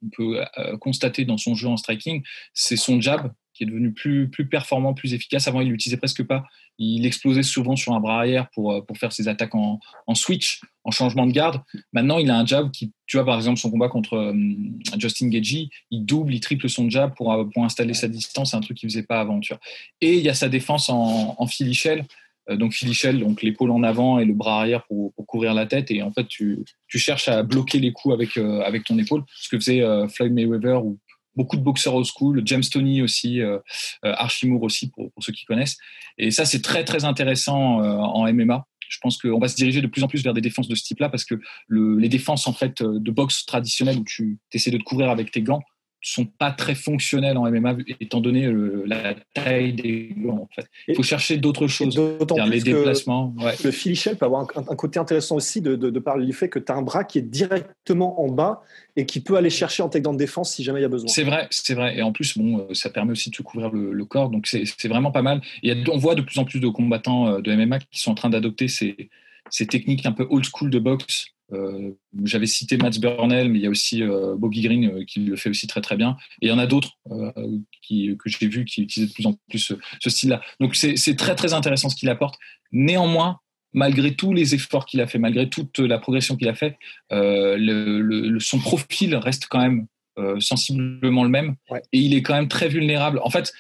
peut 0.10 0.40
constater 0.80 1.26
dans 1.26 1.38
son 1.38 1.56
jeu 1.56 1.68
en 1.68 1.78
striking, 1.78 2.24
c'est 2.54 2.78
son 2.78 3.02
jab 3.02 3.32
qui 3.54 3.64
est 3.64 3.68
devenu 3.68 3.94
plus, 3.94 4.30
plus 4.30 4.48
performant, 4.48 4.94
plus 4.94 5.14
efficace. 5.14 5.48
Avant, 5.48 5.62
il 5.62 5.70
l'utilisait 5.70 5.98
presque 5.98 6.24
pas. 6.24 6.44
Il 6.80 7.06
explosait 7.06 7.44
souvent 7.44 7.76
sur 7.76 7.94
un 7.94 8.00
bras 8.00 8.18
arrière 8.18 8.50
pour, 8.50 8.74
euh, 8.74 8.82
pour 8.82 8.98
faire 8.98 9.14
ses 9.14 9.28
attaques 9.28 9.54
en, 9.54 9.80
switch, 10.16 10.62
en 10.84 10.92
changement 10.92 11.28
de 11.28 11.32
garde. 11.32 11.62
Maintenant, 11.94 12.18
il 12.18 12.32
a 12.32 12.38
un 12.38 12.46
jab 12.46 12.72
qui, 12.72 12.92
tu 13.06 13.18
vois, 13.18 13.26
par 13.26 13.36
exemple, 13.36 13.60
son 13.60 13.70
combat 13.70 13.90
contre 13.90 14.16
euh, 14.16 14.34
Justin 14.98 15.30
Gagey, 15.30 15.70
il 15.92 16.04
double, 16.04 16.34
il 16.34 16.40
triple 16.40 16.68
son 16.68 16.90
jab 16.90 17.14
pour, 17.16 17.32
euh, 17.32 17.46
pour 17.46 17.64
installer 17.64 17.94
sa 17.94 18.08
distance. 18.08 18.56
Un 18.56 18.62
truc 18.62 18.78
qu'il 18.78 18.90
faisait 18.90 19.04
pas 19.04 19.20
avant, 19.20 19.40
tu 19.40 19.54
vois. 19.54 19.62
Et 20.02 20.18
il 20.18 20.24
y 20.24 20.30
a 20.30 20.34
sa 20.34 20.50
défense 20.50 20.90
en, 20.90 21.36
en 21.38 21.48
filichelle. 21.48 22.06
Donc 22.50 22.74
filichelle, 22.74 23.20
donc 23.20 23.42
l'épaule 23.42 23.72
en 23.72 23.84
avant 23.84 24.20
et 24.20 24.26
le 24.26 24.34
bras 24.34 24.60
arrière 24.60 24.84
pour, 24.86 25.14
pour, 25.14 25.26
couvrir 25.26 25.54
la 25.54 25.66
tête. 25.66 25.92
Et 25.92 26.02
en 26.02 26.12
fait, 26.12 26.28
tu, 26.28 26.60
tu 26.88 27.00
cherches 27.00 27.28
à 27.28 27.44
bloquer 27.44 27.80
les 27.80 27.94
coups 27.94 28.14
avec, 28.14 28.38
avec 28.38 28.84
ton 28.84 28.98
épaule. 28.98 29.24
Ce 29.34 29.50
que 29.50 29.58
faisait 29.58 29.82
Floyd 30.10 30.34
Mayweather 30.34 30.86
ou 30.86 31.00
beaucoup 31.36 31.58
de 31.58 31.62
boxeurs 31.62 31.96
old 31.96 32.06
school, 32.06 32.42
James 32.46 32.64
Tony 32.64 33.02
aussi, 33.02 33.42
euh, 33.42 33.58
euh 34.06 34.14
Archimour 34.18 34.64
aussi 34.64 34.90
pour, 34.90 35.12
pour, 35.12 35.24
ceux 35.24 35.34
qui 35.34 35.46
connaissent. 35.46 35.78
Et 36.18 36.32
ça, 36.32 36.46
c'est 36.46 36.62
très 36.62 36.84
très 36.84 37.06
intéressant 37.06 37.82
euh, 37.82 37.98
en 37.98 38.32
MMA. 38.32 38.66
Je 38.90 38.98
pense 39.02 39.18
qu'on 39.18 39.40
va 39.40 39.48
se 39.48 39.56
diriger 39.56 39.82
de 39.82 39.88
plus 39.88 40.04
en 40.04 40.08
plus 40.08 40.24
vers 40.24 40.34
des 40.34 40.42
défenses 40.42 40.68
de 40.68 40.76
ce 40.76 40.84
type-là 40.84 41.10
parce 41.10 41.26
que 41.26 41.36
le, 41.68 41.98
les 41.98 42.10
défenses 42.10 42.46
en 42.48 42.54
fait 42.54 42.84
de 42.84 43.12
boxe 43.12 43.46
traditionnelles 43.46 43.98
où 43.98 44.04
tu 44.04 44.38
essaies 44.52 44.70
de 44.72 44.78
te 44.78 44.84
couvrir 44.84 45.10
avec 45.10 45.32
tes 45.32 45.42
gants, 45.42 45.62
sont 46.04 46.26
pas 46.26 46.52
très 46.52 46.76
fonctionnels 46.76 47.38
en 47.38 47.50
MMA 47.50 47.78
étant 48.00 48.20
donné 48.20 48.52
la 48.86 49.16
taille 49.34 49.74
des 49.74 50.14
gants. 50.18 50.44
En 50.44 50.50
fait. 50.54 50.68
Il 50.88 50.96
faut 50.96 51.04
chercher 51.04 51.38
d'autres 51.38 51.68
choses, 51.68 52.00
les 52.50 52.62
déplacements. 52.62 53.34
Ouais. 53.40 53.54
Le 53.64 53.72
filichel 53.72 54.18
peut 54.18 54.26
avoir 54.26 54.48
un, 54.56 54.76
côté 54.76 55.00
intéressant 55.00 55.36
aussi 55.36 55.62
de, 55.62 55.76
de, 55.76 55.90
de 55.90 56.00
parler 56.00 56.26
du 56.26 56.34
fait 56.34 56.50
que 56.50 56.60
tu 56.60 56.72
as 56.72 56.76
un 56.76 56.82
bras 56.82 57.04
qui 57.04 57.20
est 57.20 57.24
directement 57.24 58.22
en 58.22 58.30
bas 58.30 58.64
et 58.96 59.06
qui 59.06 59.20
peut 59.20 59.36
aller 59.36 59.50
chercher 59.50 59.84
en 59.84 59.90
takedown 59.90 60.16
de 60.16 60.20
défense 60.20 60.54
si 60.54 60.64
jamais 60.64 60.80
il 60.80 60.84
y 60.84 60.86
a 60.86 60.90
besoin. 60.90 61.08
C'est 61.08 61.24
vrai, 61.24 61.48
c'est 61.50 61.74
vrai. 61.74 61.98
Et 61.98 62.02
en 62.02 62.12
plus, 62.12 62.38
bon, 62.38 62.60
euh, 62.60 62.74
ça 62.74 62.90
permet 62.90 63.12
aussi 63.12 63.30
de 63.30 63.38
couvrir 63.38 63.72
le, 63.72 63.94
le 63.94 64.06
corps, 64.06 64.30
donc 64.30 64.48
c'est 64.48 64.88
vraiment 64.88 65.12
pas 65.12 65.22
mal. 65.22 65.42
Et 65.64 65.74
on 65.90 65.98
voit 65.98 66.16
de 66.16 66.22
plus 66.22 66.38
en 66.40 66.46
plus 66.46 66.60
de 66.60 66.68
combattants 66.68 67.28
euh, 67.28 67.42
de 67.42 67.56
MMA 67.56 67.80
qui 67.80 68.00
sont 68.00 68.12
en 68.12 68.16
train 68.16 68.30
d'adopter 68.30 68.68
ces, 68.68 69.10
ces 69.50 69.68
techniques 69.68 70.06
un 70.06 70.12
peu 70.12 70.28
old 70.30 70.46
school 70.46 70.70
de 70.70 70.80
boxe 70.80 71.28
euh, 71.28 71.33
J'avais 72.24 72.48
cité 72.48 72.78
Mats 72.78 72.98
Burnell, 73.00 73.50
mais 73.50 73.60
il 73.60 73.62
y 73.64 73.68
a 73.68 73.70
aussi 73.70 74.02
euh, 74.02 74.36
Bobby 74.36 74.62
Green 74.62 74.86
euh, 74.86 75.04
qui 75.06 75.20
le 75.20 75.36
fait 75.36 75.50
aussi 75.50 75.68
très 75.68 75.82
très 75.82 75.96
bien. 75.96 76.18
Et 76.42 76.48
il 76.48 76.50
y 76.50 76.52
en 76.52 76.58
a 76.58 76.66
d'autres 76.66 76.94
euh, 77.12 77.32
que 77.90 78.30
j'ai 78.30 78.48
vu 78.48 78.66
qui 78.66 78.84
utilisent 78.84 79.10
de 79.10 79.14
plus 79.14 79.26
en 79.28 79.34
plus 79.50 79.60
ce, 79.60 79.74
ce 80.00 80.10
style-là. 80.10 80.42
Donc 80.60 80.76
c'est 80.76 81.16
très 81.16 81.36
très 81.36 81.54
intéressant 81.54 81.90
ce 81.90 81.96
qu'il 81.96 82.10
apporte. 82.10 82.40
Néanmoins, 82.72 83.40
malgré 83.74 84.16
tous 84.16 84.34
les 84.34 84.56
efforts 84.56 84.86
qu'il 84.86 85.02
a 85.02 85.08
fait, 85.08 85.20
malgré 85.20 85.50
toute 85.50 85.80
la 85.80 86.00
progression 86.00 86.38
qu'il 86.38 86.48
a 86.48 86.56
fait, 86.56 86.78
le, 87.12 88.02
le, 88.02 88.40
son 88.40 88.60
profil 88.60 89.16
reste 89.16 89.48
quand 89.48 89.60
même 89.60 89.88
euh, 90.20 90.40
sensiblement 90.40 91.24
le 91.24 91.30
même. 91.30 91.56
Ouais. 91.72 91.82
Et 91.92 91.98
il 91.98 92.14
est 92.14 92.22
quand 92.22 92.36
même 92.36 92.48
très 92.48 92.68
vulnérable. 92.68 93.20
En 93.24 93.32
fait, 93.32 93.52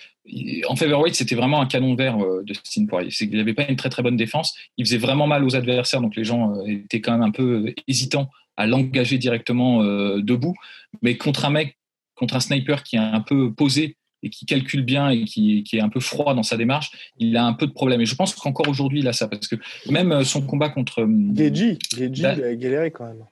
en 0.68 0.76
featherweight, 0.76 1.16
c'était 1.16 1.36
vraiment 1.36 1.62
un 1.62 1.66
canon 1.66 1.96
vert 1.96 2.20
euh, 2.20 2.44
de 2.44 2.54
Steen 2.64 2.88
Poirier. 2.88 3.10
Qu'il 3.10 3.36
n'avait 3.36 3.54
pas 3.54 3.68
une 3.68 3.76
très 3.76 3.90
très 3.90 4.04
bonne 4.04 4.18
défense. 4.18 4.56
Il 4.78 4.86
faisait 4.86 4.98
vraiment 4.98 5.28
mal 5.28 5.44
aux 5.44 5.56
adversaires, 5.56 6.02
donc 6.02 6.16
les 6.16 6.24
gens 6.24 6.56
euh, 6.56 6.68
étaient 6.68 7.02
quand 7.02 7.12
même 7.12 7.22
un 7.22 7.32
peu 7.32 7.74
hésitants 7.88 8.30
à 8.56 8.68
l'engager 8.68 9.18
directement 9.18 9.84
debout. 9.84 10.54
Mais 11.02 11.18
contre 11.18 11.46
un 11.46 11.50
mec, 11.50 11.80
contre 12.14 12.36
un 12.36 12.40
sniper 12.40 12.84
qui 12.84 12.98
est 12.98 13.00
un 13.00 13.22
peu 13.22 13.52
posé 13.52 13.98
et 14.22 14.30
qui 14.30 14.46
calcule 14.46 14.84
bien 14.84 15.10
et 15.10 15.24
qui, 15.24 15.64
qui, 15.64 15.78
est 15.78 15.82
un 15.82 15.90
peu 15.90 16.00
froid 16.00 16.36
dans 16.36 16.44
sa 16.44 16.56
démarche, 16.56 16.92
il 17.18 17.36
a 17.36 17.46
un 17.46 17.54
peu 17.54 17.66
de 17.66 17.72
problème. 17.72 18.00
Et 18.02 18.06
je 18.06 18.14
pense 18.14 18.36
qu'encore 18.36 18.70
aujourd'hui, 18.70 19.00
il 19.00 19.08
a 19.08 19.14
ça. 19.14 19.28
Parce 19.28 19.48
que 19.48 19.56
même 19.90 20.24
son 20.24 20.44
combat 20.44 20.70
contre. 20.70 21.08
Geji, 21.36 21.80
Geji, 21.98 22.22
il 22.22 22.26
a 22.26 22.56
galéré 22.56 22.92
quand 22.92 23.06
même. 23.06 23.26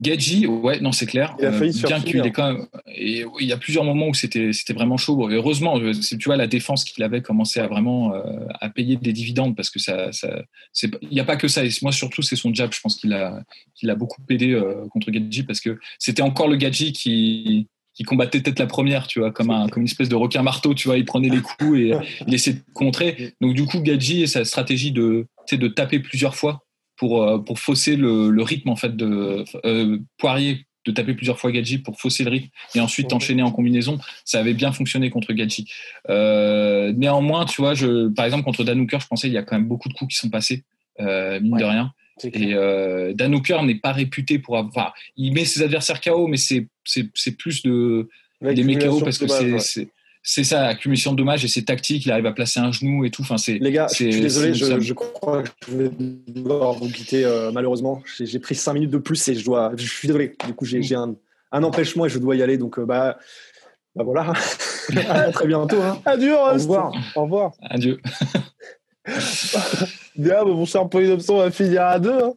Gadji, 0.00 0.46
ouais, 0.46 0.80
non, 0.80 0.92
c'est 0.92 1.04
clair. 1.04 1.36
Il 1.38 1.44
a 1.44 1.52
failli 1.52 1.78
euh, 1.84 1.86
bien 1.86 2.00
qu'il 2.00 2.24
est 2.24 2.30
quand 2.30 2.52
même. 2.52 2.66
Et 2.86 3.24
il 3.40 3.46
y 3.46 3.52
a 3.52 3.58
plusieurs 3.58 3.84
moments 3.84 4.08
où 4.08 4.14
c'était 4.14 4.50
vraiment 4.72 4.96
chaud. 4.96 5.28
heureusement, 5.30 5.78
euh, 5.78 5.92
tu 5.92 6.24
vois, 6.24 6.36
la 6.36 6.46
défense 6.46 6.84
qu'il 6.84 7.04
avait 7.04 7.20
commencé 7.20 7.60
à 7.60 7.66
vraiment 7.66 8.14
euh, 8.14 8.22
à 8.60 8.70
payer 8.70 8.96
des 8.96 9.12
dividendes 9.12 9.54
parce 9.54 9.68
que 9.68 9.78
ça, 9.78 10.10
ça 10.12 10.42
c'est 10.72 10.90
il 11.02 11.10
n'y 11.10 11.20
a 11.20 11.24
pas 11.24 11.36
que 11.36 11.48
ça. 11.48 11.64
Et 11.64 11.70
moi 11.82 11.92
surtout, 11.92 12.22
c'est 12.22 12.36
son 12.36 12.54
jab. 12.54 12.72
Je 12.72 12.80
pense 12.80 12.96
qu'il 12.96 13.12
a 13.12 13.42
qu'il 13.74 13.90
a 13.90 13.94
beaucoup 13.94 14.22
aidé 14.30 14.52
euh, 14.52 14.86
contre 14.90 15.10
Gadji 15.10 15.42
parce 15.42 15.60
que 15.60 15.78
c'était 15.98 16.22
encore 16.22 16.48
le 16.48 16.56
Gadji 16.56 16.92
qui 16.92 17.68
qui 17.92 18.04
combattait 18.04 18.40
peut-être 18.40 18.60
la 18.60 18.66
première, 18.66 19.06
tu 19.06 19.18
vois, 19.18 19.32
comme 19.32 19.50
un 19.50 19.68
comme 19.68 19.82
une 19.82 19.88
espèce 19.88 20.08
de 20.08 20.16
requin 20.16 20.42
marteau, 20.42 20.72
tu 20.72 20.88
vois, 20.88 20.96
il 20.96 21.04
prenait 21.04 21.28
les 21.28 21.42
coups 21.42 21.78
et 21.78 21.92
il 22.26 22.32
essayait 22.32 22.56
de 22.56 22.62
contrer. 22.72 23.34
Donc 23.42 23.54
du 23.54 23.66
coup, 23.66 23.80
Gadji 23.80 24.22
et 24.22 24.26
sa 24.26 24.46
stratégie 24.46 24.92
de 24.92 25.26
de 25.52 25.68
taper 25.68 25.98
plusieurs 25.98 26.36
fois 26.36 26.64
pour, 27.00 27.22
euh, 27.22 27.38
pour 27.38 27.58
fausser 27.58 27.96
le, 27.96 28.28
le, 28.28 28.42
rythme 28.42 28.68
en 28.68 28.76
fait 28.76 28.94
de 28.94 29.42
euh, 29.64 29.98
Poirier 30.18 30.66
de 30.86 30.92
taper 30.92 31.14
plusieurs 31.14 31.38
fois 31.38 31.50
Gadji 31.50 31.78
pour 31.78 31.98
fausser 31.98 32.24
le 32.24 32.30
rythme 32.30 32.48
et 32.74 32.80
ensuite 32.80 33.12
enchaîner 33.12 33.42
en 33.42 33.50
combinaison, 33.50 33.98
ça 34.24 34.38
avait 34.38 34.54
bien 34.54 34.72
fonctionné 34.72 35.08
contre 35.08 35.32
Gadji. 35.32 35.66
Euh, 36.10 36.92
néanmoins, 36.92 37.46
tu 37.46 37.62
vois, 37.62 37.74
je, 37.74 38.08
par 38.08 38.26
exemple 38.26 38.44
contre 38.44 38.64
Danouker, 38.64 38.98
je 39.00 39.06
pensais 39.06 39.28
il 39.28 39.32
y 39.32 39.38
a 39.38 39.42
quand 39.42 39.56
même 39.56 39.68
beaucoup 39.68 39.88
de 39.88 39.94
coups 39.94 40.14
qui 40.14 40.20
sont 40.20 40.30
passés, 40.30 40.64
euh, 41.00 41.40
mine 41.40 41.54
ouais, 41.54 41.60
de 41.60 41.64
rien. 41.64 41.92
Et 42.22 42.52
euh, 42.52 43.14
Danouker 43.14 43.62
n'est 43.62 43.76
pas 43.78 43.92
réputé 43.92 44.38
pour 44.38 44.58
avoir, 44.58 44.92
il 45.16 45.32
met 45.32 45.46
ses 45.46 45.62
adversaires 45.62 46.02
KO, 46.02 46.26
mais 46.26 46.36
c'est 46.36 46.68
plus 47.38 47.62
de 47.62 48.08
des 48.42 48.64
met 48.64 48.78
KO 48.78 49.00
parce 49.00 49.18
que 49.18 49.26
c'est 49.58 49.88
c'est 50.22 50.44
ça, 50.44 50.66
accumulation 50.66 51.12
de 51.12 51.16
dommages 51.16 51.44
et 51.44 51.48
c'est 51.48 51.62
tactique. 51.62 52.04
Il 52.04 52.12
arrive 52.12 52.26
à 52.26 52.32
placer 52.32 52.60
un 52.60 52.72
genou 52.72 53.04
et 53.04 53.10
tout. 53.10 53.22
Enfin, 53.22 53.38
c'est. 53.38 53.58
Les 53.58 53.72
gars, 53.72 53.86
je 53.88 53.94
suis 53.94 54.20
désolé, 54.20 54.52
je, 54.52 54.78
je, 54.78 54.92
crois 54.92 55.42
que 55.42 55.48
je 55.66 55.76
vais 55.76 55.90
devoir 56.28 56.74
vous 56.74 56.90
quitter 56.90 57.24
euh, 57.24 57.50
malheureusement. 57.52 58.02
J'ai 58.18 58.38
pris 58.38 58.54
cinq 58.54 58.74
minutes 58.74 58.90
de 58.90 58.98
plus 58.98 59.28
et 59.28 59.34
je 59.34 59.44
dois. 59.44 59.72
Je 59.76 59.86
suis 59.86 60.08
désolé. 60.08 60.36
Du 60.46 60.54
coup, 60.54 60.66
j'ai 60.66 60.94
un, 60.94 61.14
un, 61.52 61.62
empêchement 61.62 62.04
et 62.04 62.10
je 62.10 62.18
dois 62.18 62.36
y 62.36 62.42
aller. 62.42 62.58
Donc, 62.58 62.78
euh, 62.78 62.84
bah, 62.84 63.18
bah 63.94 64.04
voilà. 64.04 64.32
à 65.08 65.32
très 65.32 65.46
bientôt. 65.46 65.80
Hein. 65.80 66.00
Adieu. 66.04 66.34
Au 66.34 66.52
revoir. 66.52 66.92
Au 67.16 67.22
revoir. 67.22 67.52
Adieu. 67.62 67.98
Bien, 70.16 70.44
mon 70.44 70.66
cher 70.66 70.86
Polydopson, 70.88 71.34
on 71.34 71.38
va 71.38 71.50
finir 71.50 71.82
à 71.82 71.98
deux. 71.98 72.22
Hein. 72.22 72.34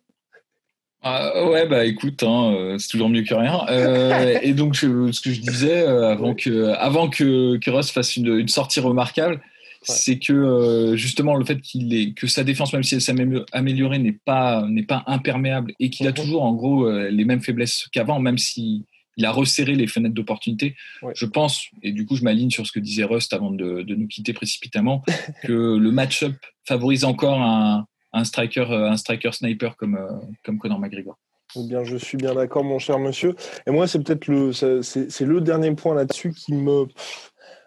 Ah, 1.06 1.46
ouais, 1.50 1.68
bah 1.68 1.86
écoute, 1.86 2.24
hein, 2.24 2.54
euh, 2.56 2.78
c'est 2.78 2.88
toujours 2.88 3.10
mieux 3.10 3.24
que 3.24 3.34
rien. 3.34 3.66
Euh, 3.70 4.40
et 4.42 4.54
donc, 4.54 4.74
je, 4.74 5.12
ce 5.12 5.20
que 5.20 5.32
je 5.32 5.42
disais 5.42 5.82
euh, 5.82 6.10
avant 6.10 6.34
que, 6.34 6.70
avant 6.78 7.10
que, 7.10 7.58
que 7.58 7.70
Russ 7.70 7.92
fasse 7.92 8.16
une, 8.16 8.40
une 8.40 8.48
sortie 8.48 8.80
remarquable, 8.80 9.34
ouais. 9.36 9.40
c'est 9.82 10.18
que 10.18 10.32
euh, 10.32 10.96
justement 10.96 11.36
le 11.36 11.44
fait 11.44 11.60
qu'il 11.60 11.94
est 11.94 12.14
que 12.14 12.28
sa 12.28 12.46
défense, 12.46 12.72
même 12.72 12.84
si 12.84 12.96
elle 12.96 13.02
s'est 13.02 13.14
améliorée, 13.52 14.00
n'est 14.00 14.18
pas 14.26 14.66
n'est 14.70 14.84
pas 14.84 15.04
imperméable 15.08 15.74
et 15.80 15.90
qu'il 15.90 16.08
a 16.08 16.14
toujours 16.14 16.44
en 16.44 16.54
gros 16.54 16.88
euh, 16.88 17.10
les 17.10 17.26
mêmes 17.26 17.42
faiblesses 17.42 17.88
qu'avant, 17.92 18.20
même 18.20 18.38
si 18.38 18.86
il 19.18 19.26
a 19.26 19.32
resserré 19.32 19.76
les 19.76 19.88
fenêtres 19.88 20.16
d'opportunité. 20.16 20.76
Ouais. 21.02 21.14
Je 21.16 21.26
pense, 21.26 21.68
et 21.84 21.92
du 21.92 22.06
coup 22.06 22.16
je 22.16 22.24
m'aligne 22.24 22.50
sur 22.50 22.66
ce 22.66 22.72
que 22.72 22.80
disait 22.80 23.04
Rust 23.04 23.34
avant 23.34 23.52
de, 23.52 23.82
de 23.82 23.96
nous 23.96 24.08
quitter 24.08 24.32
précipitamment, 24.32 25.04
que 25.44 25.78
le 25.78 25.92
match-up 25.92 26.34
favorise 26.66 27.04
encore 27.04 27.42
un 27.42 27.86
un 28.14 28.24
striker, 28.24 28.66
euh, 28.70 28.90
un 28.90 28.98
striker 28.98 29.32
sniper 29.32 29.76
comme, 29.76 29.96
euh, 29.96 30.10
comme 30.46 30.60
Conor 30.60 30.80
McGregor. 30.80 31.18
Eh 31.56 31.68
bien, 31.68 31.84
je 31.84 31.98
suis 31.98 32.18
bien 32.18 32.34
d'accord, 32.34 32.64
mon 32.64 32.80
cher 32.80 32.98
monsieur. 32.98 33.36
Et 33.68 33.72
moi, 33.72 33.88
c'est 33.88 34.02
peut-être 34.02 34.28
le, 34.28 34.54
c'est 34.54 35.22
le 35.22 35.42
dernier 35.42 35.74
point 35.76 35.94
là-dessus 35.94 36.32
qui 36.32 36.54
me 36.54 36.88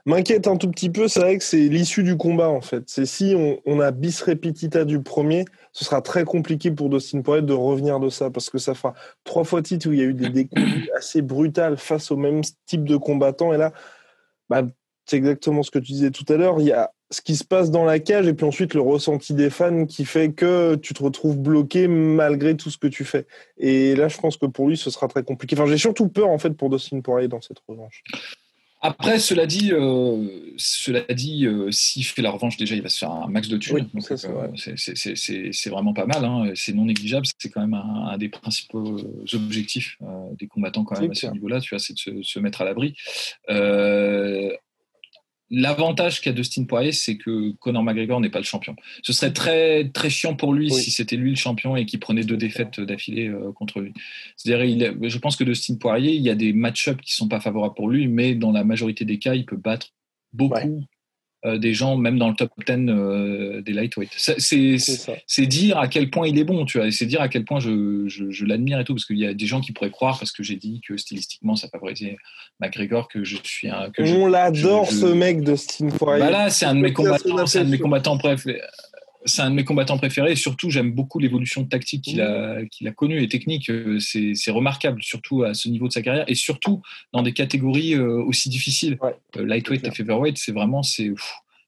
m'inquiète 0.06 0.46
un 0.46 0.56
tout 0.56 0.70
petit 0.70 0.88
peu. 0.88 1.08
C'est 1.08 1.20
vrai 1.20 1.38
que 1.38 1.44
c'est 1.44 1.68
l'issue 1.68 2.02
du 2.02 2.16
combat, 2.16 2.48
en 2.48 2.60
fait. 2.60 2.84
C'est 2.86 3.06
si 3.06 3.34
on, 3.36 3.60
on, 3.66 3.80
a 3.80 3.90
bis 3.90 4.22
repetita 4.22 4.84
du 4.84 5.02
premier, 5.02 5.44
ce 5.72 5.84
sera 5.84 6.00
très 6.00 6.24
compliqué 6.24 6.70
pour 6.70 6.88
Dustin 6.88 7.22
Poirier 7.22 7.42
de 7.42 7.52
revenir 7.52 8.00
de 8.00 8.08
ça, 8.08 8.30
parce 8.30 8.50
que 8.50 8.58
ça 8.58 8.74
fera 8.74 8.94
trois 9.24 9.44
fois 9.44 9.62
titre 9.62 9.88
où 9.88 9.92
il 9.92 9.98
y 9.98 10.02
a 10.02 10.06
eu 10.06 10.14
des 10.14 10.30
découps 10.30 10.62
assez 10.96 11.22
brutales 11.22 11.76
face 11.76 12.10
au 12.10 12.16
même 12.16 12.40
type 12.66 12.84
de 12.84 12.96
combattant. 12.96 13.52
Et 13.52 13.58
là, 13.58 13.72
bah, 14.48 14.62
c'est 15.04 15.16
exactement 15.16 15.62
ce 15.62 15.70
que 15.70 15.78
tu 15.78 15.92
disais 15.92 16.10
tout 16.10 16.24
à 16.28 16.36
l'heure. 16.36 16.60
Il 16.60 16.66
y 16.66 16.72
a 16.72 16.90
ce 17.10 17.20
qui 17.20 17.36
se 17.36 17.44
passe 17.44 17.70
dans 17.70 17.84
la 17.84 17.98
cage 17.98 18.26
et 18.26 18.34
puis 18.34 18.44
ensuite 18.46 18.74
le 18.74 18.80
ressenti 18.80 19.32
des 19.34 19.50
fans 19.50 19.86
qui 19.86 20.04
fait 20.04 20.32
que 20.32 20.74
tu 20.74 20.92
te 20.92 21.02
retrouves 21.02 21.38
bloqué 21.38 21.86
malgré 21.88 22.56
tout 22.56 22.70
ce 22.70 22.78
que 22.78 22.88
tu 22.88 23.04
fais. 23.04 23.26
Et 23.58 23.94
là, 23.94 24.08
je 24.08 24.18
pense 24.18 24.36
que 24.36 24.46
pour 24.46 24.68
lui, 24.68 24.76
ce 24.76 24.90
sera 24.90 25.06
très 25.08 25.22
compliqué. 25.22 25.56
Enfin, 25.56 25.66
j'ai 25.66 25.78
surtout 25.78 26.08
peur 26.08 26.28
en 26.28 26.38
fait 26.38 26.50
pour 26.50 26.70
Dustin 26.70 27.00
Poirier 27.00 27.28
dans 27.28 27.40
cette 27.40 27.58
revanche. 27.68 28.02
Après, 28.82 29.18
cela 29.18 29.46
dit, 29.46 29.72
euh, 29.72 30.52
cela 30.58 31.02
dit, 31.08 31.46
euh, 31.46 31.70
s'il 31.70 32.04
fait 32.04 32.22
la 32.22 32.30
revanche, 32.30 32.56
déjà, 32.56 32.74
il 32.74 32.82
va 32.82 32.88
se 32.88 32.98
faire 32.98 33.10
un 33.10 33.26
max 33.26 33.48
de 33.48 33.56
thunes. 33.56 33.88
Oui, 33.94 34.04
euh, 34.10 34.48
c'est 34.54 35.70
vraiment 35.70 35.94
pas 35.94 36.06
mal. 36.06 36.24
Hein. 36.24 36.52
C'est 36.54 36.72
non 36.72 36.84
négligeable. 36.84 37.26
C'est 37.38 37.48
quand 37.48 37.62
même 37.62 37.74
un, 37.74 38.10
un, 38.10 38.18
des 38.18 38.28
principaux 38.28 38.98
objectifs 39.32 39.98
des 40.38 40.46
combattants 40.46 40.84
quand 40.84 41.00
même 41.00 41.10
à 41.10 41.14
ce 41.14 41.26
niveau-là. 41.26 41.60
Tu 41.60 41.70
vois, 41.70 41.78
c'est 41.78 41.94
de 41.94 41.98
se, 41.98 42.22
se, 42.22 42.38
mettre 42.38 42.60
à 42.60 42.64
l'abri. 42.64 42.94
L'avantage 45.50 46.20
qu'a 46.20 46.32
Dustin 46.32 46.64
Poirier, 46.64 46.92
c'est 46.92 47.16
que 47.16 47.52
Conor 47.60 47.84
McGregor 47.84 48.20
n'est 48.20 48.30
pas 48.30 48.40
le 48.40 48.44
champion. 48.44 48.74
Ce 49.02 49.12
serait 49.12 49.32
très 49.32 49.88
très 49.90 50.10
chiant 50.10 50.34
pour 50.34 50.52
lui 50.52 50.72
oui. 50.72 50.80
si 50.80 50.90
c'était 50.90 51.16
lui 51.16 51.30
le 51.30 51.36
champion 51.36 51.76
et 51.76 51.86
qu'il 51.86 52.00
prenait 52.00 52.24
deux 52.24 52.36
défaites 52.36 52.80
d'affilée 52.80 53.28
euh, 53.28 53.52
contre 53.52 53.80
lui. 53.80 53.92
C'est-à-dire, 54.36 54.94
je 55.00 55.18
pense 55.18 55.36
que 55.36 55.44
Dustin 55.44 55.76
Poirier, 55.76 56.14
il 56.14 56.22
y 56.22 56.30
a 56.30 56.34
des 56.34 56.52
match-ups 56.52 57.00
qui 57.04 57.14
sont 57.14 57.28
pas 57.28 57.40
favorables 57.40 57.74
pour 57.74 57.88
lui, 57.88 58.08
mais 58.08 58.34
dans 58.34 58.50
la 58.50 58.64
majorité 58.64 59.04
des 59.04 59.18
cas, 59.18 59.34
il 59.34 59.46
peut 59.46 59.56
battre 59.56 59.92
beaucoup, 60.32 60.56
ouais. 60.56 60.86
Euh, 61.44 61.58
des 61.58 61.74
gens, 61.74 61.96
même 61.96 62.18
dans 62.18 62.28
le 62.28 62.34
top 62.34 62.50
10 62.66 62.88
euh, 62.88 63.60
des 63.60 63.72
lightweight. 63.72 64.10
C'est 64.16 65.46
dire 65.46 65.78
à 65.78 65.86
quel 65.86 66.10
point 66.10 66.26
il 66.26 66.38
est 66.38 66.44
bon, 66.44 66.64
tu 66.64 66.78
vois, 66.78 66.90
c'est 66.90 67.06
dire 67.06 67.20
à 67.20 67.28
quel 67.28 67.44
point 67.44 67.60
je, 67.60 68.08
je, 68.08 68.44
l'admire 68.44 68.80
et 68.80 68.84
tout, 68.84 68.94
parce 68.94 69.04
qu'il 69.04 69.18
y 69.18 69.26
a 69.26 69.34
des 69.34 69.46
gens 69.46 69.60
qui 69.60 69.72
pourraient 69.72 69.90
croire, 69.90 70.18
parce 70.18 70.32
que 70.32 70.42
j'ai 70.42 70.56
dit 70.56 70.80
que 70.86 70.96
stylistiquement 70.96 71.54
ça 71.54 71.68
favorisait 71.68 72.16
McGregor, 72.60 73.08
que 73.08 73.22
je 73.22 73.36
suis 73.44 73.68
un. 73.68 73.90
Que 73.90 74.02
On 74.02 74.26
l'adore 74.26 74.90
ce 74.90 75.06
mec 75.06 75.42
de 75.42 75.56
Sting 75.56 75.92
Poirier. 75.92 76.24
Bah 76.24 76.30
là, 76.30 76.50
c'est 76.50 76.64
un 76.64 76.74
de 76.74 76.80
mes 76.80 76.92
combattants, 76.92 77.46
c'est 77.46 77.60
un 77.60 77.64
de 77.64 77.70
mes 77.70 77.78
combattants 77.78 78.16
préférés 78.16 78.62
c'est 79.26 79.42
un 79.42 79.50
de 79.50 79.54
mes 79.54 79.64
combattants 79.64 79.98
préférés 79.98 80.32
et 80.32 80.36
surtout 80.36 80.70
j'aime 80.70 80.92
beaucoup 80.92 81.18
l'évolution 81.18 81.64
tactique 81.64 82.02
qu'il 82.02 82.20
a, 82.20 82.64
qu'il 82.66 82.86
a 82.88 82.92
connue 82.92 83.22
et 83.22 83.28
technique. 83.28 83.68
Euh, 83.68 83.98
c'est, 83.98 84.50
remarquable, 84.50 85.02
surtout 85.02 85.42
à 85.42 85.52
ce 85.52 85.68
niveau 85.68 85.88
de 85.88 85.92
sa 85.92 86.02
carrière 86.02 86.24
et 86.28 86.34
surtout 86.34 86.80
dans 87.12 87.22
des 87.22 87.32
catégories 87.32 87.94
euh, 87.94 88.22
aussi 88.22 88.48
difficiles. 88.48 88.98
Euh, 89.36 89.44
lightweight 89.44 89.86
et 89.86 89.90
featherweight, 89.90 90.38
c'est 90.38 90.52
vraiment 90.52 90.82
c'est, 90.82 91.12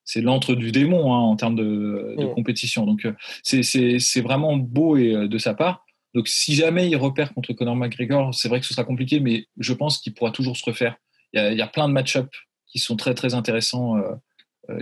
c'est 0.05 0.21
l'antre 0.21 0.55
du 0.55 0.71
démon 0.71 1.13
hein, 1.13 1.19
en 1.19 1.37
termes 1.37 1.57
de, 1.57 2.17
compétition. 2.35 2.87
Donc 2.87 3.07
c'est, 3.43 4.21
vraiment 4.21 4.57
beau 4.57 4.97
et, 4.97 5.29
de 5.29 5.39
sa 5.39 5.55
part. 5.55 5.85
Donc 6.15 6.29
si 6.29 6.55
jamais 6.55 6.89
il 6.89 6.97
repère 6.97 7.35
contre 7.35 7.53
Conor 7.53 7.77
McGregor, 7.77 8.35
c'est 8.35 8.49
vrai 8.49 8.61
que 8.61 8.67
ce 8.67 8.73
sera 8.73 8.85
compliqué, 8.85 9.21
mais 9.21 9.47
je 9.59 9.73
pense 9.73 9.99
qu'il 9.99 10.15
pourra 10.15 10.31
toujours 10.31 10.57
se 10.57 10.65
refaire. 10.65 10.97
Il 11.33 11.41
y 11.41 11.43
a, 11.43 11.53
il 11.53 11.59
y 11.59 11.63
a 11.63 11.67
plein 11.67 11.89
de 11.89 11.93
match-ups 11.93 12.31
qui 12.67 12.79
sont 12.79 12.97
très 12.97 13.15
très 13.15 13.35
intéressants 13.35 13.97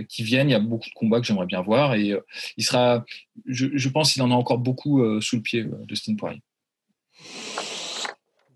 qui 0.09 0.22
viennent. 0.22 0.49
Il 0.49 0.53
y 0.53 0.57
a 0.57 0.61
beaucoup 0.61 0.88
de 0.88 0.94
combats 0.94 1.20
que 1.20 1.27
j'aimerais 1.27 1.46
bien 1.46 1.62
voir 1.62 1.94
et 1.94 2.12
euh, 2.12 2.20
il 2.57 2.64
sera, 2.64 3.05
je, 3.46 3.88
pense 3.88 4.12
qu'il 4.12 4.22
en 4.22 4.31
a 4.31 4.35
encore 4.35 4.59
beaucoup 4.59 5.03
euh, 5.03 5.20
sous 5.20 5.37
le 5.37 5.42
pied, 5.42 5.66
Dustin 5.87 6.14
Poirier. 6.14 6.42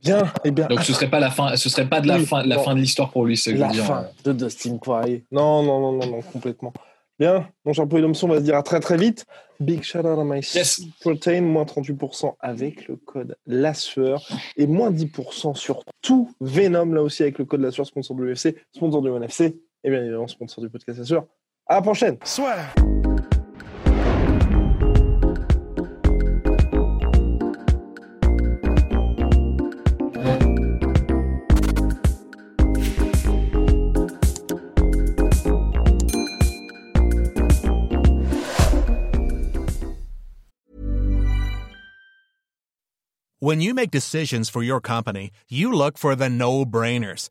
Bien, 0.02 0.24
et 0.24 0.28
eh 0.46 0.50
bien. 0.50 0.66
Donc 0.66 0.82
ce 0.82 0.92
serait 0.92 1.10
pas 1.10 1.20
la 1.20 1.30
fin, 1.30 1.56
ce 1.56 1.68
serait 1.68 1.88
pas 1.88 2.00
de 2.00 2.08
la 2.08 2.18
fin, 2.20 2.42
la 2.42 2.58
fin 2.58 2.74
de 2.74 2.80
l'histoire 2.80 3.10
pour 3.10 3.26
lui, 3.26 3.36
c'est 3.36 3.52
la 3.52 3.72
fin 3.72 4.06
de 4.24 4.32
Dustin 4.32 4.78
Poirier. 4.78 5.24
Non, 5.30 5.62
non, 5.62 5.80
non, 5.80 5.92
non, 5.92 6.06
non, 6.06 6.22
complètement. 6.22 6.72
Bien, 7.18 7.46
mon 7.66 7.74
cher 7.74 7.86
Polydomson, 7.86 8.30
on 8.30 8.32
va 8.32 8.38
se 8.38 8.44
dire 8.44 8.56
à 8.56 8.62
très 8.62 8.80
très 8.80 8.96
vite. 8.96 9.26
Big 9.60 9.82
shout 9.82 9.98
out 9.98 10.18
à 10.18 10.24
my 10.24 10.40
yes. 10.54 10.80
protein, 11.00 11.42
moins 11.42 11.64
38% 11.64 12.34
avec 12.40 12.88
le 12.88 12.96
code 12.96 13.36
la 13.46 13.74
sueur 13.74 14.26
et 14.56 14.66
moins 14.66 14.90
10% 14.90 15.54
sur 15.54 15.84
tout 16.00 16.32
Venom, 16.40 16.90
là 16.94 17.02
aussi 17.02 17.22
avec 17.22 17.38
le 17.38 17.44
code 17.44 17.60
la 17.60 17.70
sueur, 17.70 17.86
sponsor 17.86 18.16
de 18.16 18.24
l'UFC, 18.24 18.56
sponsor 18.74 19.02
du 19.02 19.10
NFC 19.10 19.60
et 19.84 19.90
bien 19.90 20.00
évidemment 20.00 20.26
sponsor 20.26 20.62
du 20.62 20.70
podcast, 20.70 20.98
c'est 20.98 21.04
sûr. 21.06 21.26
À 21.66 21.74
la 21.74 21.82
prochaine. 21.82 22.16
Soit. 22.24 22.56
When 43.42 43.62
you 43.62 43.72
make 43.74 43.90
decisions 43.90 44.50
for 44.50 44.62
your 44.62 44.80
company, 44.82 45.30
you 45.48 45.72
look 45.72 45.96
for 45.96 46.14
the 46.14 46.28
no-brainers. 46.28 47.30